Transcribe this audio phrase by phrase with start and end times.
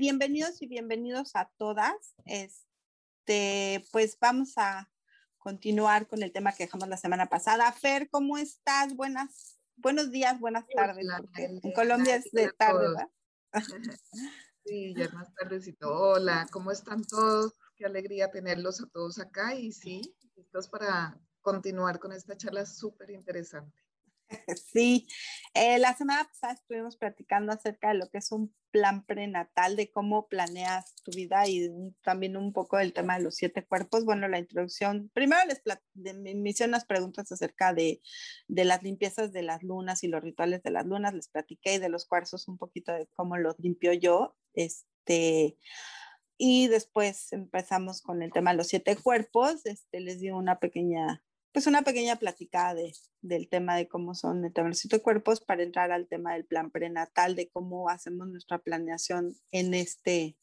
[0.00, 2.14] Bienvenidos y bienvenidos a todas.
[2.24, 4.90] Este, pues vamos a
[5.36, 7.70] continuar con el tema que dejamos la semana pasada.
[7.70, 8.96] Fer, ¿cómo estás?
[8.96, 11.06] Buenas, buenos días, buenas tardes.
[11.36, 13.10] en Colombia es de tarde, ¿verdad?
[14.64, 15.92] Sí, ya más tardecito.
[15.92, 17.54] Hola, ¿cómo están todos?
[17.76, 20.00] Qué alegría tenerlos a todos acá y sí,
[20.34, 23.76] listos para continuar con esta charla súper interesante.
[24.72, 25.08] Sí,
[25.54, 29.90] eh, la semana pasada estuvimos platicando acerca de lo que es un plan prenatal, de
[29.90, 31.70] cómo planeas tu vida y
[32.02, 34.04] también un poco del tema de los siete cuerpos.
[34.04, 35.62] Bueno, la introducción, primero les
[35.94, 38.00] de, me hicieron unas preguntas acerca de,
[38.46, 41.78] de, las limpiezas de las lunas y los rituales de las lunas, les platiqué y
[41.78, 44.36] de los cuarzos un poquito de cómo los limpio yo.
[44.54, 45.58] Este,
[46.38, 51.22] y después empezamos con el tema de los siete cuerpos, este, les di una pequeña
[51.52, 56.06] pues una pequeña platicada de, del tema de cómo son de cuerpos para entrar al
[56.06, 60.36] tema del plan prenatal, de cómo hacemos nuestra planeación en este,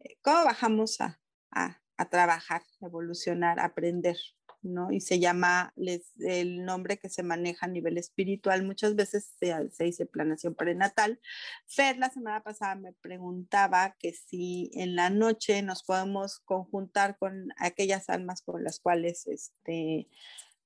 [0.00, 4.16] eh, cómo bajamos a, a, a trabajar, evolucionar, aprender
[4.62, 4.92] ¿no?
[4.92, 8.64] Y se llama les, el nombre que se maneja a nivel espiritual.
[8.64, 11.20] Muchas veces se, se, dice planeación prenatal.
[11.66, 17.48] Fer la semana pasada me preguntaba que si en la noche nos podemos conjuntar con
[17.58, 20.08] aquellas almas con las cuales este,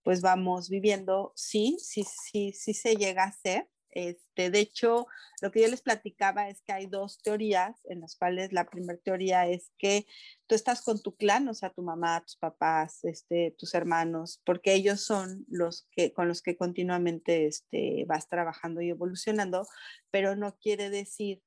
[0.02, 1.32] pues vamos viviendo.
[1.36, 3.68] Sí, sí, sí, sí se llega a hacer.
[3.92, 5.06] Este, de hecho,
[5.42, 8.98] lo que yo les platicaba es que hay dos teorías en las cuales la primera
[8.98, 10.06] teoría es que
[10.46, 14.74] tú estás con tu clan, o sea, tu mamá, tus papás, este, tus hermanos, porque
[14.74, 19.66] ellos son los que con los que continuamente este, vas trabajando y evolucionando,
[20.10, 21.42] pero no quiere decir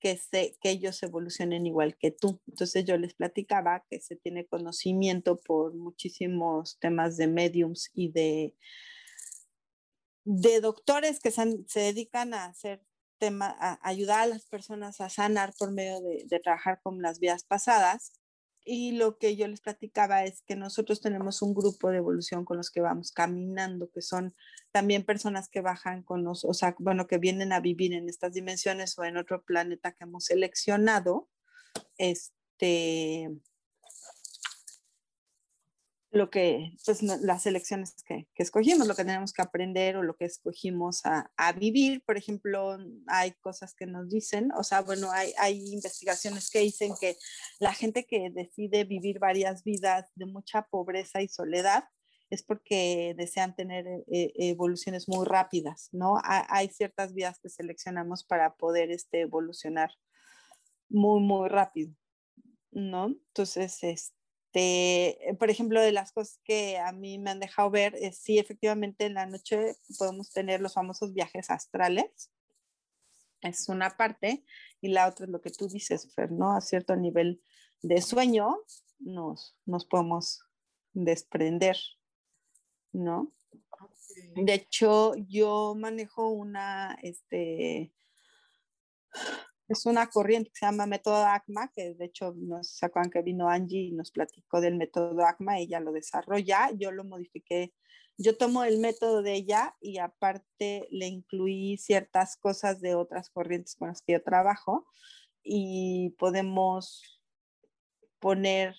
[0.00, 2.40] que, se, que ellos evolucionen igual que tú.
[2.46, 8.54] Entonces yo les platicaba que se tiene conocimiento por muchísimos temas de mediums y de
[10.30, 12.84] de doctores que se, dedican a hacer
[13.16, 17.18] tema, a ayudar a las personas a sanar por medio de, de, trabajar con las
[17.18, 18.12] vidas pasadas.
[18.62, 22.58] Y lo que yo les platicaba es que nosotros tenemos un grupo de evolución con
[22.58, 24.34] los que vamos caminando, que son
[24.70, 28.34] también personas que bajan con nosotros, o sea, bueno, que vienen a vivir en estas
[28.34, 31.30] dimensiones o en otro planeta que hemos seleccionado.
[31.96, 33.30] Este,
[36.10, 40.24] lo que, pues las elecciones que, escogimos, lo que tenemos que aprender o lo que
[40.24, 42.02] escogimos a, vivir.
[42.04, 47.16] Por ejemplo, hay cosas que nos dicen, o sea, bueno, hay, investigaciones que dicen que
[47.58, 51.84] la gente que decide vivir varias vidas de mucha pobreza y soledad
[52.30, 56.18] es porque desean tener eh, evoluciones muy rápidas, ¿no?
[56.24, 59.90] Hay ciertas vidas que seleccionamos para poder este, evolucionar
[60.90, 61.94] muy, muy rápido,
[62.70, 63.06] ¿no?
[63.06, 64.17] Entonces, este
[64.52, 68.38] este, por ejemplo, de las cosas que a mí me han dejado ver, es sí,
[68.38, 72.30] efectivamente en la noche podemos tener los famosos viajes astrales.
[73.42, 74.44] Es una parte.
[74.80, 76.56] Y la otra es lo que tú dices, Fer, ¿no?
[76.56, 77.42] A cierto nivel
[77.82, 78.56] de sueño
[78.98, 80.40] nos, nos podemos
[80.92, 81.76] desprender,
[82.92, 83.32] ¿no?
[84.34, 87.92] De hecho, yo manejo una, este,
[89.68, 93.48] es una corriente que se llama método ACMA, que de hecho nos acuerdan que vino
[93.48, 97.74] Angie y nos platicó del método ACMA, ella lo desarrolla, yo lo modifiqué,
[98.16, 103.76] yo tomo el método de ella y aparte le incluí ciertas cosas de otras corrientes
[103.76, 104.86] con las que yo trabajo
[105.42, 107.22] y podemos
[108.18, 108.74] poner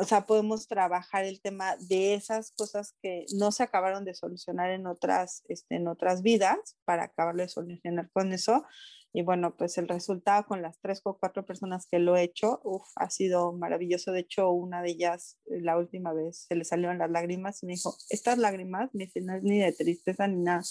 [0.00, 4.70] o sea, podemos trabajar el tema de esas cosas que no se acabaron de solucionar
[4.70, 8.64] en otras, este, en otras vidas para acabarlo de solucionar con eso.
[9.12, 12.60] Y bueno, pues el resultado con las tres o cuatro personas que lo he hecho,
[12.62, 14.12] uf, ha sido maravilloso.
[14.12, 17.66] De hecho, una de ellas, eh, la última vez, se le salieron las lágrimas y
[17.66, 20.62] me dijo, estas lágrimas, me dice, no es ni de tristeza ni nada.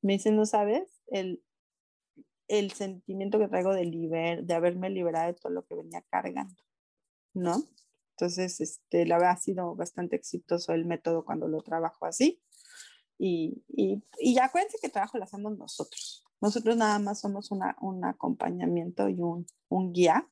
[0.00, 1.42] Me dice, no sabes, el,
[2.48, 6.62] el sentimiento que traigo de, liber, de haberme liberado de todo lo que venía cargando,
[7.34, 7.64] ¿no?
[8.16, 12.40] Entonces, este, la verdad ha sido bastante exitoso el método cuando lo trabajo así.
[13.18, 16.24] Y, y, y ya acuérdense que trabajo lo hacemos nosotros.
[16.42, 20.28] Nosotros nada más somos una, un acompañamiento y un, un guía,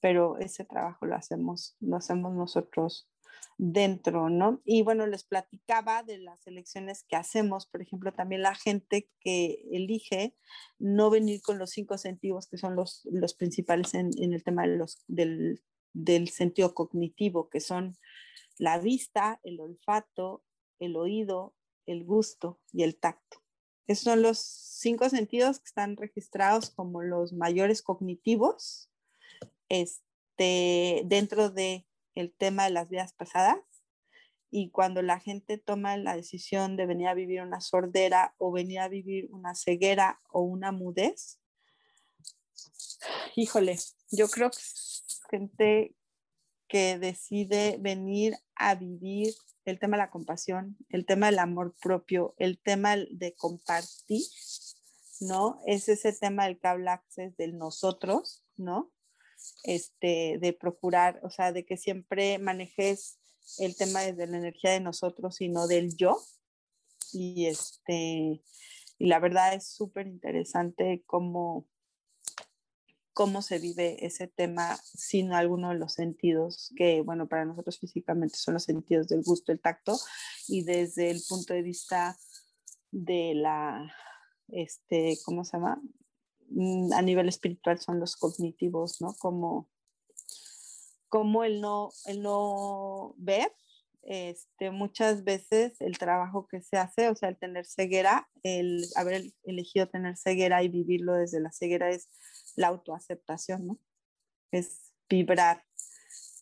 [0.00, 3.08] pero ese trabajo lo hacemos, lo hacemos nosotros
[3.58, 4.62] dentro, ¿no?
[4.64, 9.64] Y bueno, les platicaba de las elecciones que hacemos, por ejemplo, también la gente que
[9.72, 10.36] elige
[10.78, 14.76] no venir con los cinco sentidos, que son los, los principales en, el tema de
[14.76, 15.60] los, del,
[15.92, 17.96] del sentido cognitivo, que son
[18.58, 20.44] la vista, el olfato,
[20.78, 21.54] el oído,
[21.86, 23.41] el gusto y el tacto.
[23.86, 28.90] Esos son los cinco sentidos que están registrados como los mayores cognitivos
[29.68, 33.58] este, dentro de el tema de las vidas pasadas
[34.50, 38.80] y cuando la gente toma la decisión de venir a vivir una sordera o venir
[38.80, 41.40] a vivir una ceguera o una mudez,
[43.34, 43.78] híjole,
[44.10, 44.58] yo creo que
[45.30, 45.94] gente
[46.72, 49.34] que decide venir a vivir
[49.66, 54.22] el tema de la compasión, el tema del amor propio, el tema de compartir,
[55.20, 55.60] ¿no?
[55.66, 57.04] Es ese tema del que habla
[57.36, 58.90] del nosotros, ¿no?
[59.64, 63.18] este, de procurar, o sea, de que siempre manejes
[63.58, 66.18] el tema desde la energía de nosotros y no del yo.
[67.12, 68.42] Y, este,
[68.98, 71.66] y la verdad es súper interesante cómo,
[73.12, 78.36] cómo se vive ese tema sin alguno de los sentidos, que bueno, para nosotros físicamente
[78.36, 79.98] son los sentidos del gusto, el tacto,
[80.48, 82.16] y desde el punto de vista
[82.90, 83.92] de la,
[84.48, 85.80] este, ¿cómo se llama?
[86.48, 89.14] Mm, a nivel espiritual son los cognitivos, ¿no?
[89.18, 89.68] Como,
[91.08, 93.52] como el, no, el no ver,
[94.02, 99.32] este, muchas veces el trabajo que se hace, o sea, el tener ceguera, el haber
[99.44, 102.08] elegido tener ceguera y vivirlo desde la ceguera es
[102.56, 103.78] la autoaceptación, ¿no?
[104.50, 105.64] Es vibrar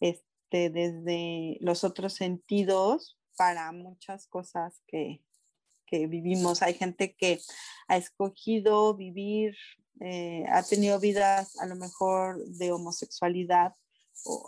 [0.01, 5.23] este, desde los otros sentidos para muchas cosas que,
[5.87, 6.63] que vivimos.
[6.63, 7.41] Hay gente que
[7.89, 9.57] ha escogido vivir
[10.01, 13.75] eh, ha tenido vidas a lo mejor de homosexualidad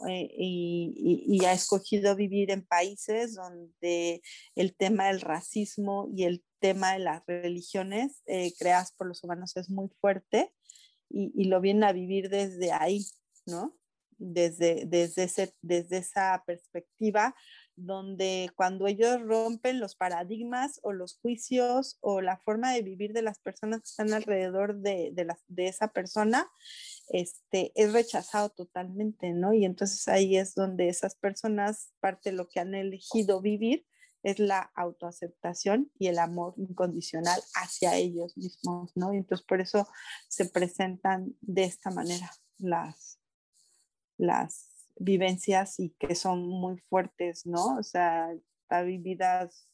[0.08, 4.22] eh, y, ha escogido vivir en países donde
[4.54, 9.54] el tema del racismo y el tema de las religiones eh, creadas por los humanos
[9.56, 10.54] es muy fuerte
[11.12, 13.04] y, lo vienen a vivir desde ahí,
[13.46, 13.76] ¿no?
[14.18, 17.34] Desde, desde, ese, desde esa perspectiva
[17.76, 23.22] donde cuando ellos rompen los paradigmas o los juicios o la forma de vivir de
[23.22, 25.12] las personas que están alrededor de,
[25.48, 26.50] de, esa persona,
[27.08, 29.52] este, es rechazado totalmente, ¿no?
[29.54, 33.86] Y entonces ahí es donde esas personas, parte de lo que han elegido vivir,
[34.22, 39.12] es la autoaceptación y el amor incondicional hacia ellos mismos, ¿no?
[39.12, 39.88] Y entonces por eso
[40.28, 43.18] se presentan de esta manera las,
[44.16, 47.76] las vivencias y que son muy fuertes, ¿no?
[47.78, 48.30] O sea,
[48.80, 49.68] vividas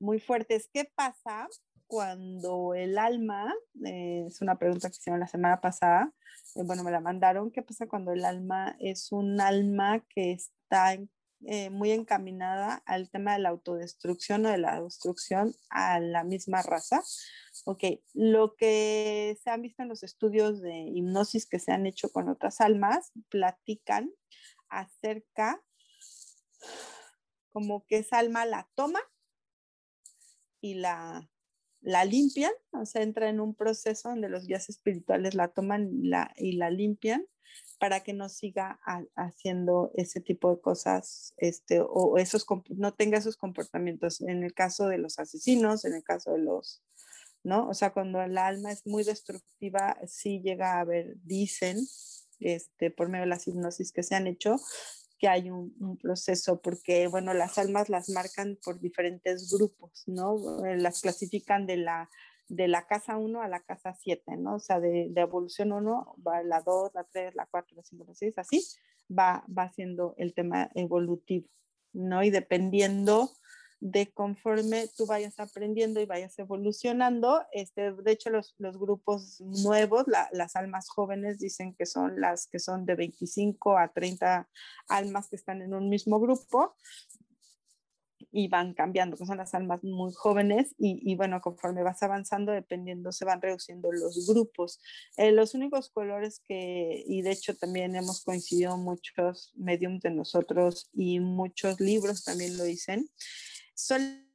[0.00, 0.68] muy fuertes.
[0.72, 1.48] ¿Qué pasa
[1.86, 3.54] cuando el alma,
[3.84, 6.12] eh, es una pregunta que hicieron la semana pasada,
[6.56, 10.98] eh, bueno, me la mandaron, ¿qué pasa cuando el alma es un alma que está
[11.46, 16.62] eh, muy encaminada al tema de la autodestrucción o de la destrucción a la misma
[16.62, 17.02] raza?
[17.64, 22.10] Ok, lo que se han visto en los estudios de hipnosis que se han hecho
[22.10, 24.10] con otras almas, platican
[24.68, 25.62] acerca
[27.50, 29.00] como que esa alma la toma
[30.60, 31.30] y la,
[31.80, 36.08] la limpian, o sea, entra en un proceso donde los guías espirituales la toman y
[36.08, 37.26] la, y la limpian
[37.78, 38.80] para que no siga
[39.14, 44.20] haciendo ese tipo de cosas este, o esos, no tenga esos comportamientos.
[44.20, 46.82] En el caso de los asesinos, en el caso de los,
[47.44, 47.68] ¿no?
[47.68, 51.78] O sea, cuando el alma es muy destructiva, sí llega a haber, dicen,
[52.40, 54.56] este, por medio de las hipnosis que se han hecho,
[55.18, 60.64] que hay un, proceso, porque, bueno, las almas las marcan por diferentes grupos, ¿no?
[60.76, 62.10] Las clasifican de la,
[62.48, 64.56] de la casa 1 a la casa 7, ¿no?
[64.56, 68.04] O sea, de, de evolución 1 va la 2, la 3, la 4, la 5,
[68.06, 68.62] la 6, así
[69.10, 71.48] va, va siendo el tema evolutivo,
[71.92, 72.22] ¿no?
[72.22, 73.30] Y dependiendo
[73.80, 77.42] de conforme tú vayas aprendiendo y vayas evolucionando.
[77.52, 82.58] Este, de hecho, los, los grupos nuevos, las almas jóvenes dicen que son las que
[82.58, 84.48] son de 25 a 30
[84.88, 86.74] almas que están en un mismo grupo
[88.30, 92.52] y van cambiando, que son las almas muy jóvenes y, y bueno, conforme vas avanzando,
[92.52, 94.80] dependiendo, se van reduciendo los grupos.
[95.16, 100.90] Eh, los únicos colores que, y de hecho también hemos coincidido muchos mediums de nosotros
[100.92, 103.08] y muchos libros también lo dicen,
[103.74, 104.28] son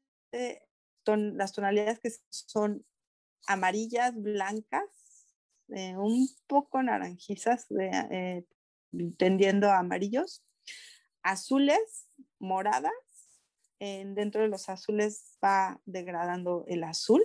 [1.37, 2.85] las tonalidades que son
[3.47, 4.83] amarillas, blancas,
[5.69, 8.45] eh, un poco naranjizas, eh,
[9.17, 10.43] tendiendo a amarillos,
[11.21, 12.07] azules,
[13.83, 14.15] moradas.
[14.15, 17.23] dentro de los azules va degradando el azul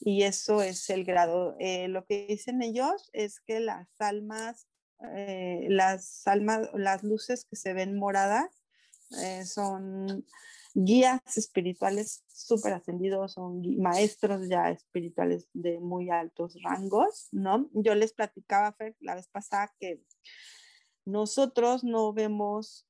[0.00, 1.56] y eso es el grado.
[1.58, 4.66] Eh, lo que dicen ellos es que las almas,
[5.14, 8.50] eh, las almas, las luces que se ven moradas
[9.22, 10.24] eh, son
[10.72, 17.68] guías espirituales súper ascendidos, son maestros ya espirituales de muy altos rangos, ¿no?
[17.72, 20.00] Yo les platicaba, Fer, la vez pasada que
[21.04, 22.86] nosotros no vemos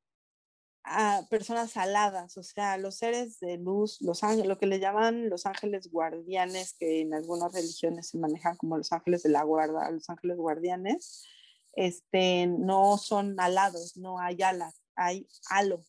[0.84, 5.28] a personas aladas, o sea, los seres de luz, los ángeles, lo que le llaman
[5.28, 9.90] los ángeles guardianes, que en algunas religiones se manejan como los ángeles de la guarda,
[9.90, 11.26] los ángeles guardianes,
[11.72, 15.84] este, no son alados, no hay alas, hay halo,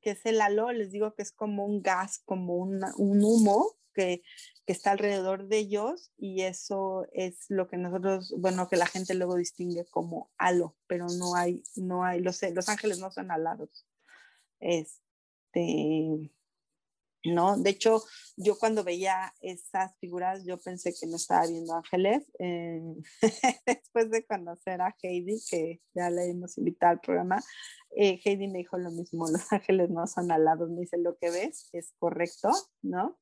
[0.00, 4.22] que es el halo, les digo que es como un gas, como un humo que,
[4.66, 9.14] que, está alrededor de ellos y eso es lo que nosotros, bueno, que la gente
[9.14, 13.85] luego distingue como halo, pero no hay, no hay, los, los ángeles no son alados.
[14.60, 16.30] Este,
[17.24, 17.56] ¿no?
[17.58, 18.02] De hecho,
[18.36, 22.24] yo cuando veía esas figuras, yo pensé que no estaba viendo ángeles.
[22.38, 22.80] Eh,
[23.66, 27.42] después de conocer a Heidi, que ya le hemos invitado al programa,
[27.96, 31.30] eh, Heidi me dijo lo mismo, los ángeles no son alados, me dice lo que
[31.30, 32.50] ves es correcto,
[32.82, 33.18] ¿no?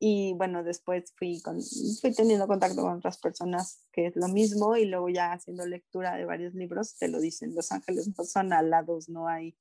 [0.00, 1.60] Y bueno, después fui, con,
[2.00, 6.16] fui teniendo contacto con otras personas que es lo mismo y luego ya haciendo lectura
[6.16, 9.56] de varios libros te lo dicen, los ángeles no son alados, no hay,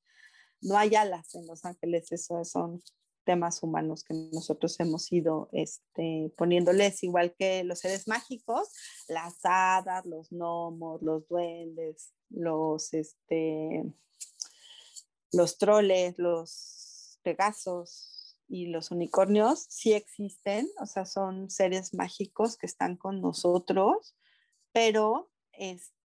[0.64, 2.82] no hay alas en los ángeles, eso son
[3.24, 8.70] temas humanos que nosotros hemos ido este, poniéndoles, igual que los seres mágicos,
[9.08, 13.84] las hadas, los gnomos, los duendes, los, este,
[15.32, 22.66] los troles, los pegasos y los unicornios, sí existen, o sea, son seres mágicos que
[22.66, 24.16] están con nosotros,
[24.72, 26.03] pero este,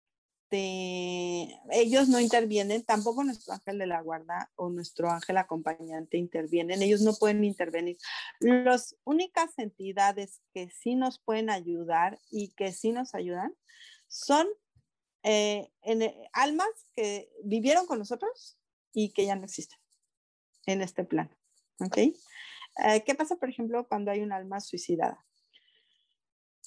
[0.48, 6.82] este, ellos no intervienen, tampoco nuestro ángel de la guarda o nuestro ángel acompañante intervienen,
[6.82, 7.96] ellos no pueden intervenir.
[8.40, 13.54] Las únicas entidades que sí nos pueden ayudar y que sí nos ayudan
[14.08, 14.46] son
[15.24, 18.56] eh, eh, almas que vivieron con nosotros
[18.92, 19.78] y que ya no existen
[20.66, 21.30] en este plano.
[21.80, 21.98] ¿Ok?
[21.98, 22.14] Eh,
[23.04, 25.24] ¿Qué pasa, por ejemplo, cuando hay un alma suicidada?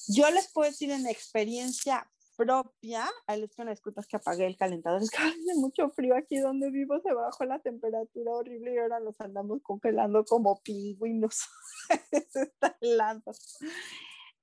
[0.08, 4.56] Yo les puedo decir en experiencia propia, ahí les pido una disculpa, que apagué el
[4.56, 8.78] calentador, es que hace mucho frío aquí donde vivo, se bajó la temperatura horrible y
[8.78, 11.50] ahora nos andamos congelando como pingüinos,
[12.32, 13.34] se está helando.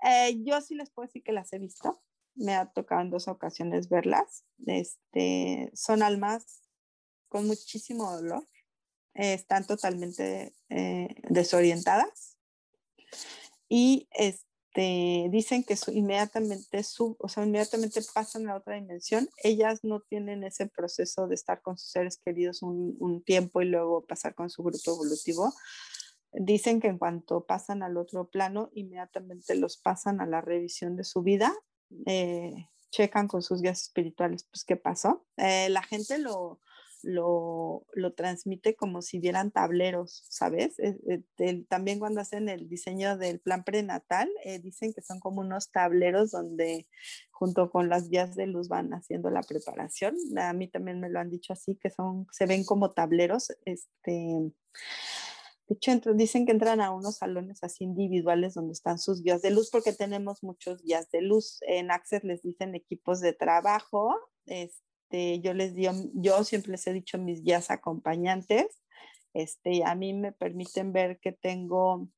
[0.04, 2.02] Eh, yo sí les puedo decir que las he visto,
[2.34, 6.62] me ha tocado en dos ocasiones verlas, este, son almas
[7.28, 8.46] con muchísimo dolor,
[9.14, 12.36] están totalmente eh, desorientadas.
[13.68, 14.45] Y este,
[14.76, 19.28] este, dicen que inmediatamente sub, o sea, inmediatamente pasan a otra dimensión.
[19.42, 23.66] Ellas no tienen ese proceso de estar con sus seres queridos un, un tiempo y
[23.66, 25.54] luego pasar con su grupo evolutivo.
[26.32, 31.04] Dicen que en cuanto pasan al otro plano, inmediatamente los pasan a la revisión de
[31.04, 31.54] su vida,
[32.04, 35.24] eh, checan con sus guías espirituales, pues qué pasó.
[35.38, 36.60] Eh, la gente lo,
[37.06, 40.76] lo, lo, transmite como si vieran tableros, ¿sabes?
[41.68, 46.32] también cuando hacen el diseño del plan prenatal, eh, dicen que son como unos tableros
[46.32, 46.88] donde
[47.30, 50.16] junto con las guías de luz van haciendo la preparación.
[50.36, 54.52] A mí también me lo han dicho así, que son, se ven como tableros, este...
[55.68, 59.50] De hecho, dicen que entran a unos salones así individuales donde están sus guías de
[59.50, 61.58] luz, porque tenemos muchos guías de luz.
[61.62, 66.86] En Access les dicen equipos de trabajo, este, este, yo les dio, yo siempre les
[66.86, 68.82] he dicho mis guías acompañantes,
[69.34, 72.08] este, a mí me permiten ver que tengo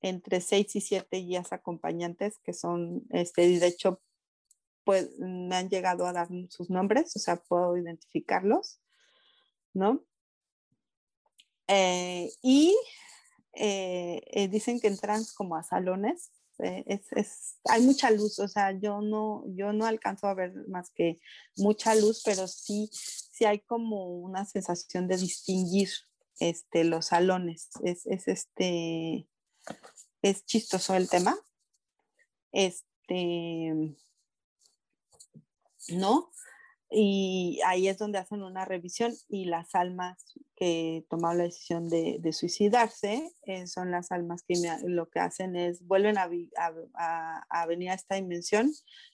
[0.00, 4.00] entre seis y siete guías acompañantes que son, este, de hecho,
[4.84, 8.80] pues me han llegado a dar sus nombres, o sea, puedo identificarlos,
[9.74, 10.04] ¿no?
[11.68, 12.74] Eh, y
[13.52, 18.72] eh, eh, dicen que entran como a salones eh, es, hay mucha luz, o sea,
[18.72, 21.20] yo no, yo no alcanzo a ver más que
[21.56, 25.88] mucha luz, pero sí, sí hay como una sensación de distinguir
[26.40, 27.70] este, los salones.
[27.84, 29.28] Es, es este,
[30.22, 31.36] es chistoso el tema.
[32.52, 33.96] Este,
[35.88, 36.32] ¿no?
[36.90, 40.24] Y ahí es donde hacen una revisión y las almas
[40.56, 44.54] que tomaron la decisión de, suicidarse eh, son las almas que
[44.86, 46.30] lo que hacen es vuelven a,
[46.98, 48.72] a, venir a esta dimensión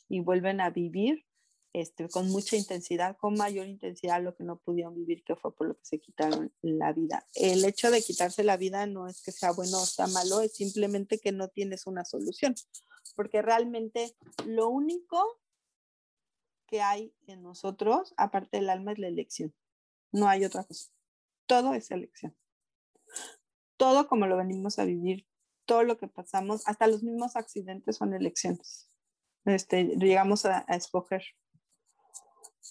[0.08, 1.24] y vuelven a vivir
[1.72, 5.66] este, con mucha intensidad, con mayor intensidad lo que no pudieron vivir, que fue por
[5.66, 7.26] lo que se quitaron la vida.
[7.34, 10.54] El hecho de quitarse la vida no es que sea bueno o sea malo, es
[10.54, 12.54] simplemente que no tienes una solución,
[13.16, 14.14] porque realmente
[14.46, 15.40] lo único
[16.74, 19.54] que hay en nosotros, aparte del alma, es la elección.
[20.10, 20.90] no hay otra cosa.
[21.46, 22.36] Todo es elección.
[23.76, 25.24] Todo como lo venimos a vivir,
[25.66, 28.90] todo lo que pasamos, hasta los mismos accidentes son elecciones.
[29.44, 31.22] Este, llegamos a, escoger,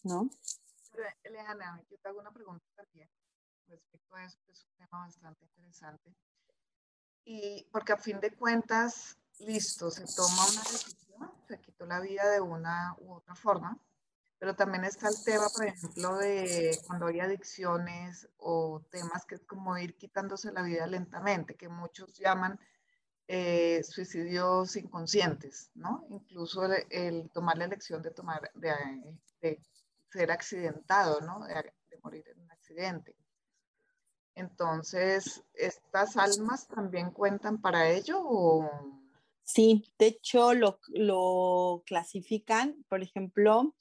[0.04, 0.30] ¿no?
[1.24, 3.10] Eleana, yo te hago una pregunta también
[3.68, 6.14] respecto a eso, que es un tema bastante interesante.
[7.24, 12.30] Y porque a fin de cuentas, listo, se toma una decisión, se quitó la vida
[12.30, 13.80] de una u otra forma,
[14.44, 19.46] pero también está el tema, por ejemplo, de cuando hay adicciones o temas que es
[19.46, 22.60] como ir quitándose la vida lentamente, que muchos llaman
[23.30, 26.06] eh, suicidios inconscientes, ¿no?
[26.10, 29.62] Incluso el, tomar la elección de tomar, de,
[30.12, 31.46] ser accidentado, ¿no?
[31.46, 33.16] De, de, morir en un accidente.
[34.36, 38.70] Entonces, ¿estas almas también cuentan para ello o...?
[39.46, 43.74] Sí, de hecho lo, lo clasifican, por ejemplo,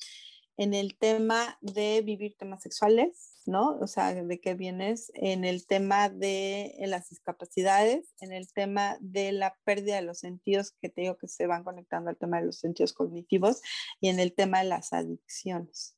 [0.56, 3.78] en el tema de vivir temas sexuales, ¿no?
[3.80, 9.32] O sea, de qué vienes, en el tema de las discapacidades, en el tema de
[9.32, 12.46] la pérdida de los sentidos, que te digo que se van conectando al tema de
[12.46, 13.62] los sentidos cognitivos,
[14.00, 15.96] y en el tema de las adicciones.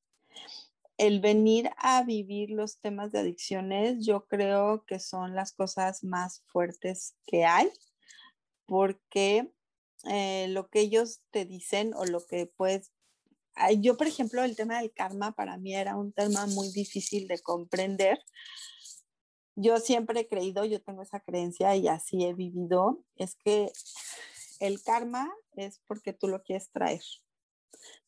[0.96, 6.42] El venir a vivir los temas de adicciones, yo creo que son las cosas más
[6.46, 7.68] fuertes que hay,
[8.66, 9.52] porque
[10.04, 12.92] eh, lo que ellos te dicen o lo que puedes
[13.80, 17.40] yo, por ejemplo, el tema del karma para mí era un tema muy difícil de
[17.40, 18.18] comprender.
[19.56, 23.70] Yo siempre he creído, yo tengo esa creencia y así he vivido, es que
[24.60, 27.02] el karma es porque tú lo quieres traer.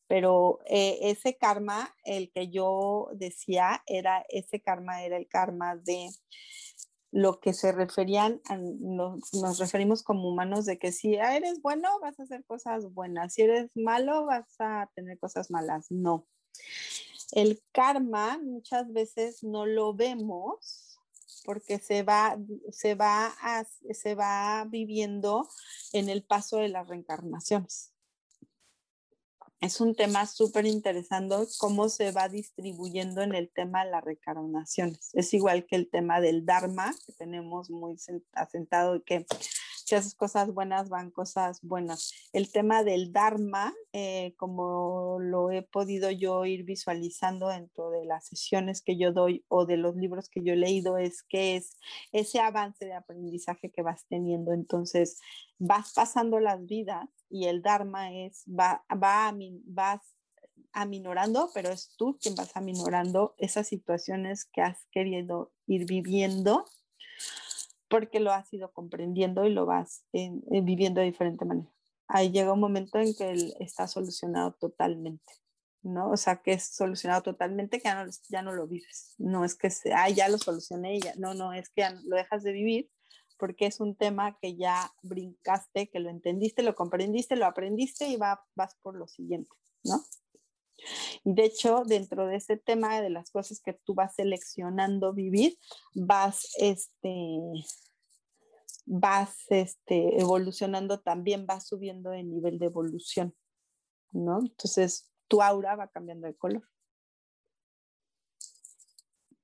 [0.07, 6.09] Pero eh, ese karma, el que yo decía, era ese karma, era el karma de
[7.11, 8.41] lo que se referían,
[8.79, 13.43] nos, referimos como humanos de que si eres bueno vas a hacer cosas buenas, si
[13.43, 15.87] eres malo vas a tener cosas malas.
[15.89, 16.27] No.
[17.31, 20.99] El karma muchas veces no lo vemos
[21.45, 22.37] porque se va,
[22.71, 23.33] se va,
[23.91, 25.47] se va viviendo
[25.93, 27.93] en el paso de las reencarnaciones
[29.59, 35.09] es un tema súper interesante cómo se va distribuyendo en el tema de las recarnaciones.
[35.13, 37.95] Es igual que el tema del Dharma, que tenemos muy
[38.33, 39.25] asentado que
[39.87, 42.11] si haces cosas buenas, van cosas buenas.
[42.33, 48.25] El tema del Dharma, eh, como lo he podido yo ir visualizando dentro de las
[48.25, 51.77] sesiones que yo doy o de los libros que yo he leído, es que es
[52.11, 54.51] ese avance de aprendizaje que vas teniendo.
[54.51, 55.21] Entonces,
[55.57, 60.01] vas pasando las vidas y el Dharma es, va, va, vas
[60.73, 66.65] aminorando, pero es tú quien vas aminorando esas situaciones que has querido ir viviendo
[67.89, 71.71] porque lo has ido comprendiendo y lo vas viviendo de diferente manera.
[72.07, 75.33] Ahí llega un momento en que está solucionado totalmente,
[75.81, 76.09] ¿no?
[76.09, 79.13] O sea, que es solucionado totalmente, que ya no, ya no lo vives.
[79.17, 81.13] No es que, se, ah, ya lo solucioné, ya.
[81.17, 82.89] no, no, es que ya lo dejas de vivir
[83.37, 88.17] porque es un tema que ya brincaste, que lo entendiste, lo comprendiste, lo aprendiste y
[88.17, 90.03] va, vas por lo siguiente, ¿no?
[91.23, 95.57] Y de hecho, dentro de ese tema de las cosas que tú vas seleccionando vivir,
[95.93, 97.39] vas, este,
[98.85, 103.35] vas este, evolucionando también, vas subiendo el nivel de evolución,
[104.11, 104.39] ¿no?
[104.39, 106.63] Entonces, tu aura va cambiando de color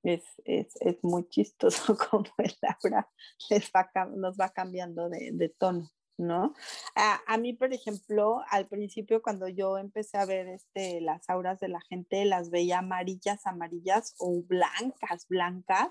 [0.04, 3.10] es, es, es, muy chistoso como el aura
[3.50, 6.54] les va, nos va cambiando de, de tono, ¿no?
[6.96, 11.60] A, a, mí, por ejemplo, al principio cuando yo empecé a ver este, las auras
[11.60, 15.90] de la gente, las veía amarillas, amarillas o blancas, blancas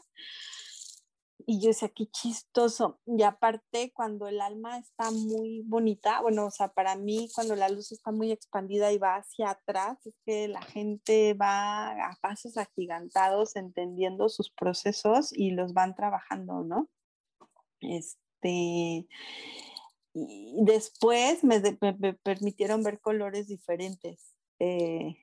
[1.46, 3.00] y yo decía, qué chistoso.
[3.06, 7.68] Y aparte, cuando el alma está muy bonita, bueno, o sea, para mí, cuando la
[7.68, 12.56] luz está muy expandida y va hacia atrás, es que la gente va a pasos
[12.56, 16.88] agigantados entendiendo sus procesos y los van trabajando, ¿no?
[17.80, 19.06] Este.
[20.14, 24.34] Y después me, me permitieron ver colores diferentes.
[24.58, 25.16] Eh,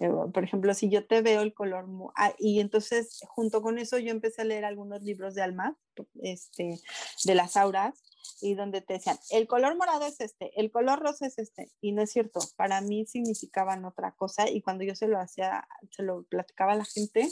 [0.00, 3.98] eh, por ejemplo, si yo te veo el color, ah, y entonces junto con eso
[3.98, 5.76] yo empecé a leer algunos libros de alma,
[6.22, 6.80] este,
[7.24, 8.02] de las auras,
[8.40, 11.92] y donde te decían, el color morado es este, el color rosa es este, y
[11.92, 16.02] no es cierto, para mí significaban otra cosa, y cuando yo se lo hacía, se
[16.02, 17.28] lo platicaba a la gente,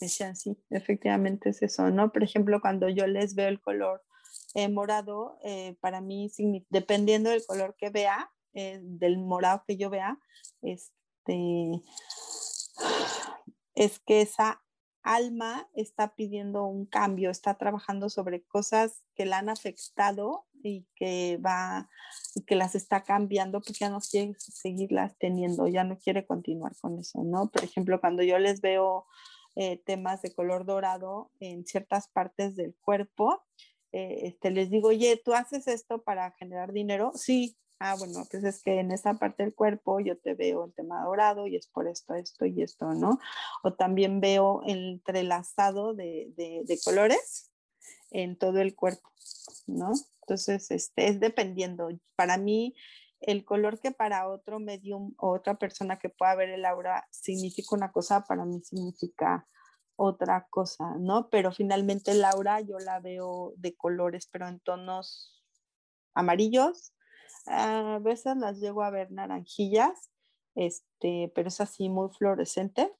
[0.00, 2.12] decían, sí, efectivamente es eso, ¿no?
[2.12, 4.02] Por ejemplo, cuando yo les veo el color
[4.54, 6.30] eh, morado, eh, para mí,
[6.70, 10.18] dependiendo del color que vea, del morado que yo vea,
[10.62, 10.92] es
[11.28, 11.82] este,
[13.74, 14.62] es que esa
[15.02, 21.38] alma está pidiendo un cambio, está trabajando sobre cosas que la han afectado y que
[21.44, 21.88] va
[22.34, 26.72] y que las está cambiando porque ya no quiere seguirlas teniendo, ya no quiere continuar
[26.80, 27.48] con eso, ¿no?
[27.50, 29.06] Por ejemplo, cuando yo les veo
[29.54, 33.42] eh, temas de color dorado en ciertas partes del cuerpo.
[33.92, 37.12] Eh, este, les digo, oye, ¿tú haces esto para generar dinero?
[37.14, 37.56] Sí.
[37.80, 41.04] Ah, bueno, pues es que en esa parte del cuerpo yo te veo el tema
[41.04, 43.20] dorado y es por esto, esto y esto, ¿no?
[43.62, 47.52] O también veo entrelazado de, de, de colores
[48.10, 49.08] en todo el cuerpo,
[49.68, 49.92] ¿no?
[50.22, 51.88] Entonces, este, es dependiendo.
[52.16, 52.74] Para mí,
[53.20, 57.76] el color que para otro medium o otra persona que pueda ver el aura significa
[57.76, 59.46] una cosa, para mí significa
[60.00, 61.28] otra cosa, ¿no?
[61.28, 65.42] Pero finalmente el aura yo la veo de colores, pero en tonos
[66.14, 66.92] amarillos.
[67.46, 70.10] A veces las llego a ver naranjillas,
[70.54, 72.92] este, pero es así muy fluorescente.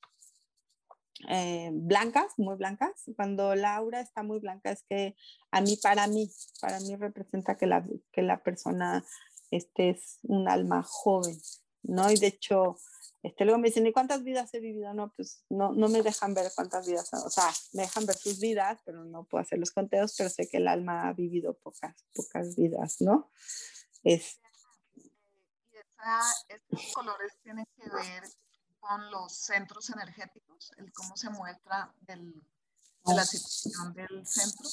[1.28, 3.04] Eh, blancas, muy blancas.
[3.14, 5.14] Cuando la aura está muy blanca es que
[5.52, 6.28] a mí, para mí,
[6.60, 9.04] para mí representa que la, que la persona
[9.52, 11.38] este es un alma joven,
[11.84, 12.10] ¿no?
[12.10, 12.76] Y de hecho,
[13.22, 14.94] este, luego me dicen, ¿y cuántas vidas he vivido?
[14.94, 18.38] No, pues no, no me dejan ver cuántas vidas, o sea, me dejan ver sus
[18.38, 21.96] vidas, pero no puedo hacer los conteos, pero sé que el alma ha vivido pocas,
[22.14, 23.30] pocas vidas, ¿no?
[24.04, 24.38] Es,
[24.94, 28.22] y esa, estos colores tienen que ver
[28.78, 32.32] con los centros energéticos, el cómo se muestra del,
[33.04, 34.68] de la situación del centro.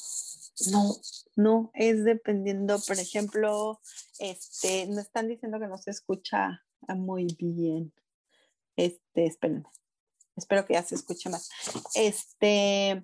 [0.72, 0.96] No,
[1.36, 3.82] no, es dependiendo, por ejemplo,
[4.20, 7.92] este, nos están diciendo que no se escucha muy bien.
[8.76, 9.66] Este, espérenme,
[10.36, 11.50] espero que ya se escuche más.
[11.96, 13.04] Este,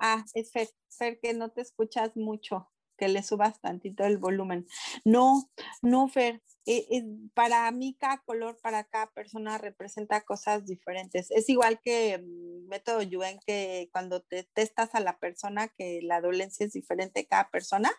[0.00, 4.66] ah, es Fer, Fer, que no te escuchas mucho, que le subas tantito el volumen.
[5.04, 5.50] No,
[5.82, 7.02] no, Fer, eh,
[7.32, 11.30] para mí cada color, para cada persona representa cosas diferentes.
[11.30, 16.20] Es igual que mm, método Yuen, que cuando te testas a la persona, que la
[16.20, 17.90] dolencia es diferente cada persona,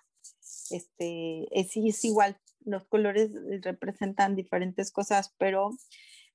[0.69, 5.71] este, es, es igual, los colores representan diferentes cosas, pero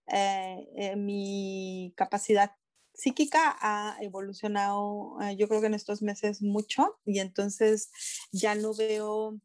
[0.09, 2.53] eh, eh, mi capacidad
[2.93, 7.91] psíquica ha evolucionado, yo creo que en estos meses mucho, y entonces
[8.31, 9.41] ya no veo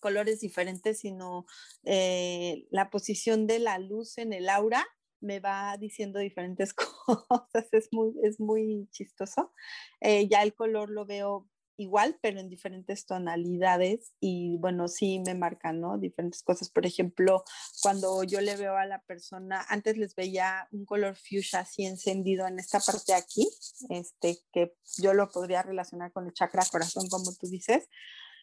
[0.00, 1.46] colores diferentes, sino
[1.84, 4.84] eh, la posición de la luz en el aura
[5.20, 9.52] me va diciendo diferentes cosas, es muy, es muy chistoso.
[10.00, 11.46] Eh, ya el color lo veo
[11.80, 15.98] igual, pero en diferentes tonalidades y bueno, sí me marcan, ¿no?
[15.98, 16.70] Diferentes cosas.
[16.70, 17.44] Por ejemplo,
[17.82, 22.46] cuando yo le veo a la persona, antes les veía un color fuchsia así encendido
[22.46, 23.48] en esta parte de aquí,
[23.88, 27.88] este, que yo lo podría relacionar con el chakra corazón, como tú dices,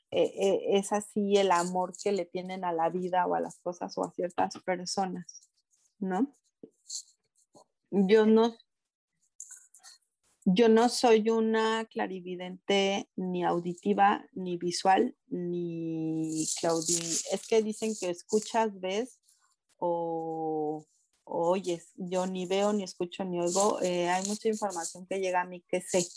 [0.10, 3.60] eh, eh, es así el amor que le tienen a la vida o a las
[3.60, 5.50] cosas o a ciertas personas,
[6.00, 6.34] ¿no?
[7.92, 8.58] Yo no,
[10.50, 16.98] yo no soy una clarividente ni auditiva, ni visual, ni claudi.
[17.34, 19.20] Es que dicen que escuchas, ves
[19.76, 20.86] o,
[21.26, 21.92] oyes.
[21.98, 23.82] Yo ni veo, ni escucho, ni oigo.
[23.82, 26.08] Eh, hay mucha información que llega a mí que sé,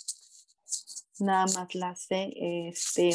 [1.18, 2.32] nada más la sé.
[2.36, 3.10] Este,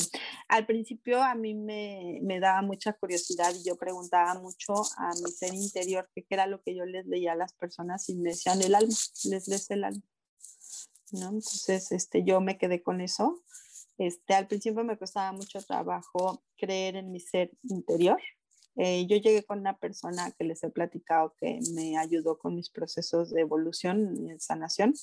[0.50, 5.32] al principio a mí me, me, daba mucha curiosidad y yo preguntaba mucho a mi
[5.32, 8.62] ser interior qué era lo que yo les leía a las personas y me decían
[8.62, 10.04] el alma, les lees el alma.
[11.12, 11.28] ¿No?
[11.28, 13.42] Entonces este, yo me quedé con eso.
[13.98, 18.22] Este, al principio me costaba mucho trabajo creer en mi ser interior.
[18.78, 22.70] Eh, yo llegué con una persona que les he platicado que me ayudó con mis
[22.70, 24.94] procesos de evolución y sanación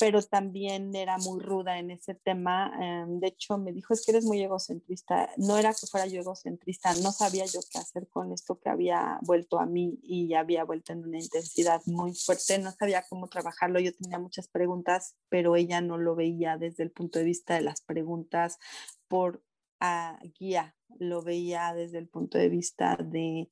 [0.00, 2.72] pero también era muy ruda en ese tema.
[2.80, 5.28] Em, de hecho, me dijo, es que eres muy egocentrista.
[5.36, 9.18] No era que fuera yo egocentrista, no sabía yo qué hacer con esto que había
[9.20, 12.58] vuelto a mí y había vuelto en una intensidad muy fuerte.
[12.58, 13.78] No sabía cómo trabajarlo.
[13.78, 17.60] Yo tenía muchas preguntas, pero ella no lo veía desde el punto de vista de
[17.60, 18.58] las preguntas
[19.06, 19.44] por
[19.80, 23.50] ah, guía, lo veía desde el punto de vista de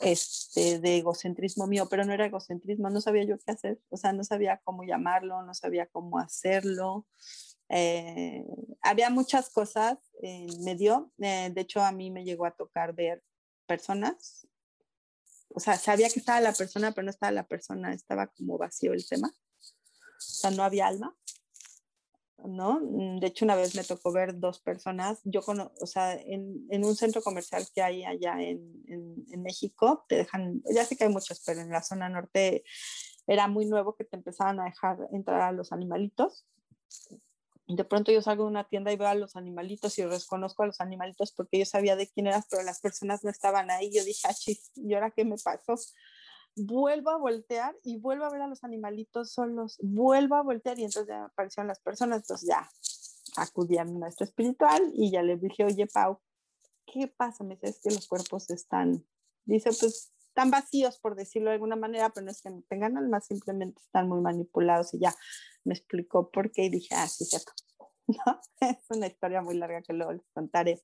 [0.00, 4.12] este, de egocentrismo mío, pero no era egocentrismo, no sabía yo qué hacer, o sea,
[4.12, 7.06] no sabía cómo llamarlo, no sabía cómo hacerlo.
[7.68, 8.44] Eh,
[8.80, 13.22] había muchas cosas en medio, eh, de hecho a mí me llegó a tocar ver
[13.66, 14.46] personas,
[15.48, 18.92] o sea, sabía que estaba la persona, pero no estaba la persona, estaba como vacío
[18.92, 21.16] el tema, o sea, no había alma.
[22.44, 22.80] ¿No?
[22.80, 26.66] Mm, de hecho, una vez me tocó ver dos personas, yo con, o sea, en,
[26.70, 31.04] en, un centro comercial que hay allá en, en, México, te dejan, ya sé que
[31.04, 32.64] hay muchos, pero en la zona norte
[33.26, 36.46] era muy nuevo que te empezaban a dejar entrar a los animalitos.
[37.68, 40.66] De pronto yo salgo de una tienda y veo a los animalitos y reconozco a
[40.66, 43.90] los animalitos porque yo sabía de quién eras, pero las personas no estaban ahí.
[43.92, 45.74] Yo dije, ah, chis, ¿y ahora qué me pasó?
[46.56, 50.84] Vuelvo a voltear y vuelvo a ver a los animalitos solos, vuelvo a voltear y
[50.84, 52.68] entonces ya aparecieron las personas, entonces ya
[53.36, 56.18] acudí a mi maestro espiritual y ya le dije, oye Pau,
[56.86, 57.44] ¿qué pasa?
[57.44, 59.06] Me dice, es que los cuerpos están,
[59.44, 62.96] dice, pues están vacíos, por decirlo de alguna manera, pero no es que no tengan
[62.96, 65.14] alma, simplemente están muy manipulados y ya
[65.64, 67.52] me explicó por qué y dije, ah, sí, cierto.
[68.06, 68.40] ¿No?
[68.60, 70.82] Es una historia muy larga que luego les contaré,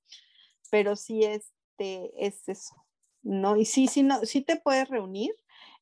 [0.71, 2.75] pero sí este, es eso,
[3.23, 3.57] ¿no?
[3.57, 5.35] Y sí, sí, no, sí te puedes reunir.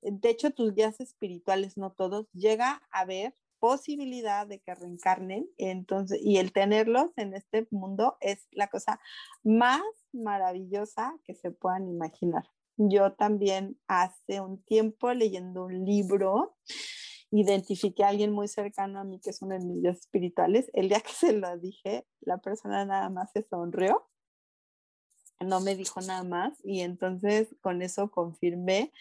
[0.02, 6.18] De hecho, tus guías espirituales, no todos, llega a haber posibilidad de que reencarnen, entonces,
[6.22, 8.98] y el tenerlos en este mundo es la cosa
[9.44, 9.82] más
[10.12, 12.44] maravillosa que se puedan imaginar.
[12.78, 16.56] Yo también hace un tiempo leyendo un libro,
[17.30, 20.70] identifiqué a alguien muy cercano a mí que es uno de mis espirituales.
[20.72, 24.09] El día que se lo dije, la persona nada más se sonrió,
[25.40, 28.92] no me dijo nada más y entonces con eso confirmé